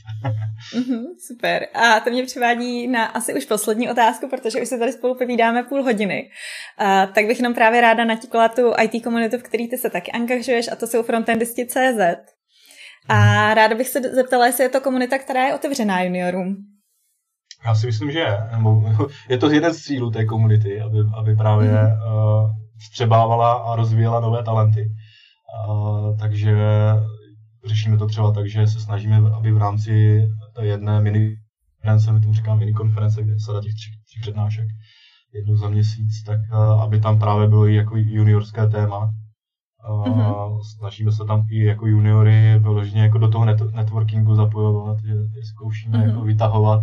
mm-hmm, 0.74 1.04
super. 1.28 1.68
A 1.74 2.00
to 2.00 2.10
mě 2.10 2.26
přivádí 2.26 2.88
na 2.88 3.06
asi 3.06 3.34
už 3.34 3.46
poslední 3.46 3.90
otázku, 3.90 4.30
protože 4.30 4.62
už 4.62 4.68
se 4.68 4.78
tady 4.78 4.92
spolu 4.92 5.16
povídáme 5.16 5.64
půl 5.64 5.84
hodiny. 5.84 6.30
Uh, 6.82 7.14
tak 7.14 7.26
bych 7.26 7.38
jenom 7.38 7.54
právě 7.54 7.82
ráda 7.82 8.06
natíkala 8.06 8.50
tu 8.50 8.74
IT 8.82 9.04
komunitu, 9.04 9.38
v 9.38 9.44
který 9.44 9.70
ty 9.70 9.78
se 9.78 9.90
taky 9.90 10.12
angažuješ 10.12 10.72
a 10.72 10.76
to 10.76 10.88
jsou 10.88 11.04
frontendisti.cz. 11.04 12.35
A 13.08 13.54
ráda 13.54 13.76
bych 13.76 13.88
se 13.88 14.02
zeptala, 14.02 14.46
jestli 14.46 14.64
je 14.64 14.70
to 14.70 14.82
komunita, 14.82 15.18
která 15.18 15.48
je 15.48 15.56
otevřená 15.56 16.02
juniorům. 16.02 16.56
Já 17.66 17.76
si 17.76 17.86
myslím, 17.86 18.12
že 18.12 18.20
je. 18.20 18.38
Je 19.30 19.38
to 19.38 19.50
jeden 19.50 19.74
z 19.74 19.82
cílů 19.82 20.12
té 20.12 20.26
komunity, 20.26 20.82
aby, 20.82 20.98
aby 21.18 21.36
právě 21.36 21.72
mm-hmm. 21.72 22.44
uh, 22.44 22.50
střebávala 22.90 23.54
a 23.54 23.76
rozvíjela 23.76 24.20
nové 24.20 24.44
talenty. 24.44 24.90
Uh, 25.70 26.18
takže 26.18 26.58
řešíme 27.66 27.98
to 27.98 28.08
třeba 28.08 28.32
tak, 28.32 28.48
že 28.48 28.68
se 28.68 28.80
snažíme, 28.80 29.18
aby 29.38 29.52
v 29.52 29.58
rámci 29.58 30.22
té 30.56 30.66
jedné 30.66 31.02
mini 31.02 31.36
konference, 31.76 32.12
my 32.12 32.22
tomu 32.22 32.34
říkám 32.34 32.60
mini 32.60 32.74
konference, 32.74 33.24
kde 33.24 33.40
se 33.40 33.52
těch 33.64 33.74
tři, 33.74 33.92
tři 34.06 34.20
přednášek 34.22 34.68
jednou 35.34 35.56
za 35.56 35.70
měsíc, 35.70 36.24
tak 36.26 36.40
uh, 36.52 36.82
aby 36.82 37.00
tam 37.00 37.20
právě 37.20 37.48
bylo 37.48 37.68
i 37.68 37.76
jako 37.76 37.98
juniorské 37.98 38.68
téma, 38.68 39.10
Mm-hmm. 39.90 40.60
Snažíme 40.78 41.12
se 41.12 41.26
tam 41.26 41.48
i 41.52 41.66
jako 41.66 41.88
juniory 41.88 42.60
vyloženě 42.60 43.02
jako 43.02 43.18
do 43.18 43.30
toho 43.30 43.46
net- 43.46 43.76
networkingu 43.76 44.36
zapojovat, 44.36 44.98
že 45.04 45.14
zkoušíme 45.44 45.98
mm-hmm. 45.98 46.10
jako 46.10 46.22
vytahovat 46.22 46.82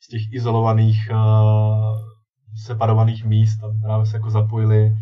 z 0.00 0.08
těch 0.08 0.32
izolovaných, 0.32 1.08
uh, 1.12 1.98
separovaných 2.66 3.24
míst, 3.24 3.56
tam 3.56 3.80
právě 3.80 4.06
se 4.06 4.16
jako 4.16 4.30
zapojili, 4.30 4.92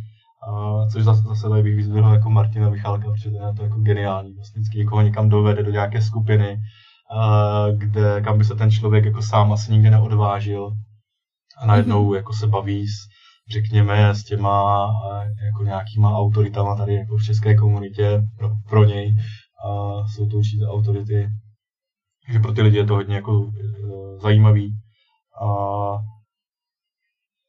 uh, 0.49 0.89
což 0.89 1.05
zase, 1.05 1.23
zase 1.23 1.49
tady 1.49 1.63
bych 1.63 1.77
vyzvihl 1.77 2.13
jako 2.13 2.31
Martina 2.31 2.71
Michalka, 2.71 3.11
protože 3.11 3.31
to 3.31 3.37
je 3.47 3.53
to 3.57 3.63
jako 3.63 3.79
geniální, 3.79 4.35
vlastně 4.35 4.61
vždycky 4.61 4.79
někoho 4.79 5.03
někam 5.03 5.29
dovede 5.29 5.63
do 5.63 5.71
nějaké 5.71 6.03
skupiny, 6.03 6.57
uh, 7.15 7.79
kde, 7.79 8.21
kam 8.21 8.39
by 8.39 8.45
se 8.45 8.55
ten 8.55 8.71
člověk 8.71 9.05
jako 9.05 9.23
sám 9.23 9.53
asi 9.53 9.73
nikdy 9.73 9.91
neodvážil 9.91 10.73
a 11.59 11.67
najednou 11.67 12.11
mm-hmm. 12.11 12.17
jako 12.17 12.33
se 12.33 12.47
baví 12.47 12.89
s, 12.89 13.12
řekněme, 13.51 14.15
s 14.15 14.25
těma 14.25 14.89
jako 15.45 15.65
nějakýma 15.65 16.19
autoritama 16.19 16.77
tady 16.77 16.95
jako 16.95 17.17
v 17.17 17.25
české 17.25 17.55
komunitě 17.55 18.23
pro, 18.39 18.51
pro 18.69 18.85
něj. 18.85 19.17
A 19.67 19.69
jsou 20.07 20.27
to 20.27 20.37
určitě 20.37 20.67
autority, 20.67 21.29
takže 22.27 22.41
pro 22.41 22.53
ty 22.53 22.63
lidi 22.63 22.77
je 22.77 22.87
to 22.87 22.95
hodně 22.95 23.15
jako 23.15 23.47
e, 23.47 24.21
zajímavý. 24.21 24.75
A, 25.43 25.47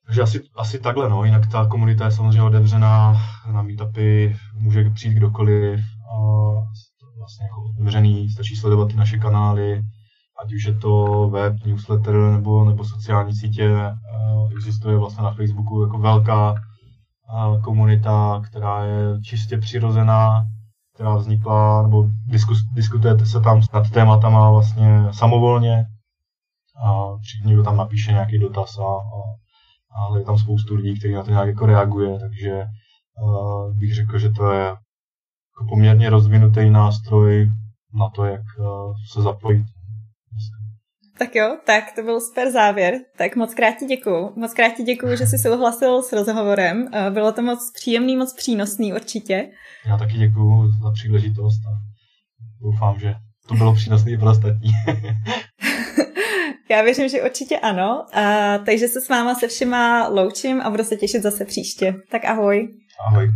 takže 0.05 0.21
asi, 0.21 0.43
asi 0.55 0.79
takhle, 0.79 1.09
no. 1.09 1.23
Jinak 1.23 1.51
ta 1.51 1.65
komunita 1.65 2.05
je 2.05 2.11
samozřejmě 2.11 2.43
otevřená, 2.43 3.17
na 3.51 3.61
meetupy 3.61 4.35
může 4.55 4.89
přijít 4.89 5.13
kdokoliv. 5.13 5.79
A 5.79 6.43
vlastně 7.17 7.45
jako 7.45 7.63
otevřený, 7.69 8.29
stačí 8.29 8.55
sledovat 8.55 8.87
ty 8.87 8.95
naše 8.95 9.17
kanály, 9.17 9.81
ať 10.43 10.53
už 10.53 10.65
je 10.65 10.73
to 10.73 11.29
web, 11.29 11.53
newsletter 11.65 12.15
nebo, 12.15 12.65
nebo 12.65 12.85
sociální 12.85 13.35
sítě. 13.35 13.69
Existuje 14.51 14.97
vlastně 14.97 15.23
na 15.23 15.31
Facebooku 15.31 15.81
jako 15.81 15.97
velká 15.97 16.55
komunita, 17.63 18.41
která 18.49 18.85
je 18.85 19.21
čistě 19.21 19.57
přirozená, 19.57 20.45
která 20.93 21.15
vznikla, 21.15 21.81
nebo 21.83 22.05
diskus, 22.25 22.57
diskutujete 22.75 23.25
se 23.25 23.41
tam 23.41 23.61
nad 23.73 23.89
tématama 23.89 24.51
vlastně 24.51 25.07
samovolně. 25.11 25.85
A 26.85 27.03
někdo 27.45 27.63
tam 27.63 27.77
napíše 27.77 28.11
nějaký 28.11 28.39
dotaz 28.39 28.77
a, 28.79 28.83
a, 28.83 29.19
a 29.95 30.17
je 30.17 30.25
tam 30.25 30.37
spoustu 30.37 30.75
lidí, 30.75 30.99
kteří 30.99 31.13
na 31.13 31.23
to 31.23 31.31
nějak 31.31 31.47
jako 31.47 31.65
reaguje, 31.65 32.19
takže 32.19 32.63
uh, 33.23 33.77
bych 33.77 33.95
řekl, 33.95 34.19
že 34.19 34.29
to 34.29 34.51
je 34.51 34.65
jako 34.65 35.69
poměrně 35.69 36.09
rozvinutý 36.09 36.69
nástroj 36.69 37.51
na 37.93 38.09
to, 38.09 38.25
jak 38.25 38.41
uh, 38.59 38.93
se 39.13 39.21
zapojit 39.21 39.65
tak 41.17 41.35
jo, 41.35 41.57
tak 41.65 41.83
to 41.95 42.03
byl 42.03 42.21
super 42.21 42.51
závěr. 42.51 42.93
Tak 43.17 43.35
moc 43.35 43.53
krát 43.53 43.71
ti 43.79 43.85
děkuju. 43.85 44.33
Moc 44.35 44.53
krát 44.53 44.69
ti 44.77 44.83
děkuju, 44.83 45.15
že 45.15 45.27
jsi 45.27 45.37
souhlasil 45.37 46.01
s 46.03 46.13
rozhovorem. 46.13 46.87
Eh, 46.93 47.11
bylo 47.11 47.31
to 47.31 47.41
moc 47.41 47.71
příjemný, 47.75 48.17
moc 48.17 48.33
přínosný 48.33 48.93
určitě. 48.93 49.49
Já 49.87 49.97
taky 49.97 50.17
děkuju 50.17 50.71
za 50.83 50.91
příležitost 50.91 51.59
a 51.67 51.71
doufám, 52.61 52.99
že 52.99 53.13
to 53.47 53.55
bylo 53.55 53.73
přínosné 53.73 54.17
pro 54.17 54.31
ostatní. 54.31 54.71
Já 56.69 56.81
věřím, 56.81 57.09
že 57.09 57.23
určitě 57.23 57.59
ano. 57.59 58.05
A, 58.13 58.57
takže 58.57 58.87
se 58.87 59.01
s 59.01 59.09
váma 59.09 59.35
se 59.35 59.47
všema 59.47 60.07
loučím 60.07 60.61
a 60.61 60.69
budu 60.69 60.83
se 60.83 60.95
těšit 60.95 61.23
zase 61.23 61.45
příště. 61.45 61.95
Tak 62.11 62.25
ahoj. 62.25 62.67
Ahoj. 63.07 63.29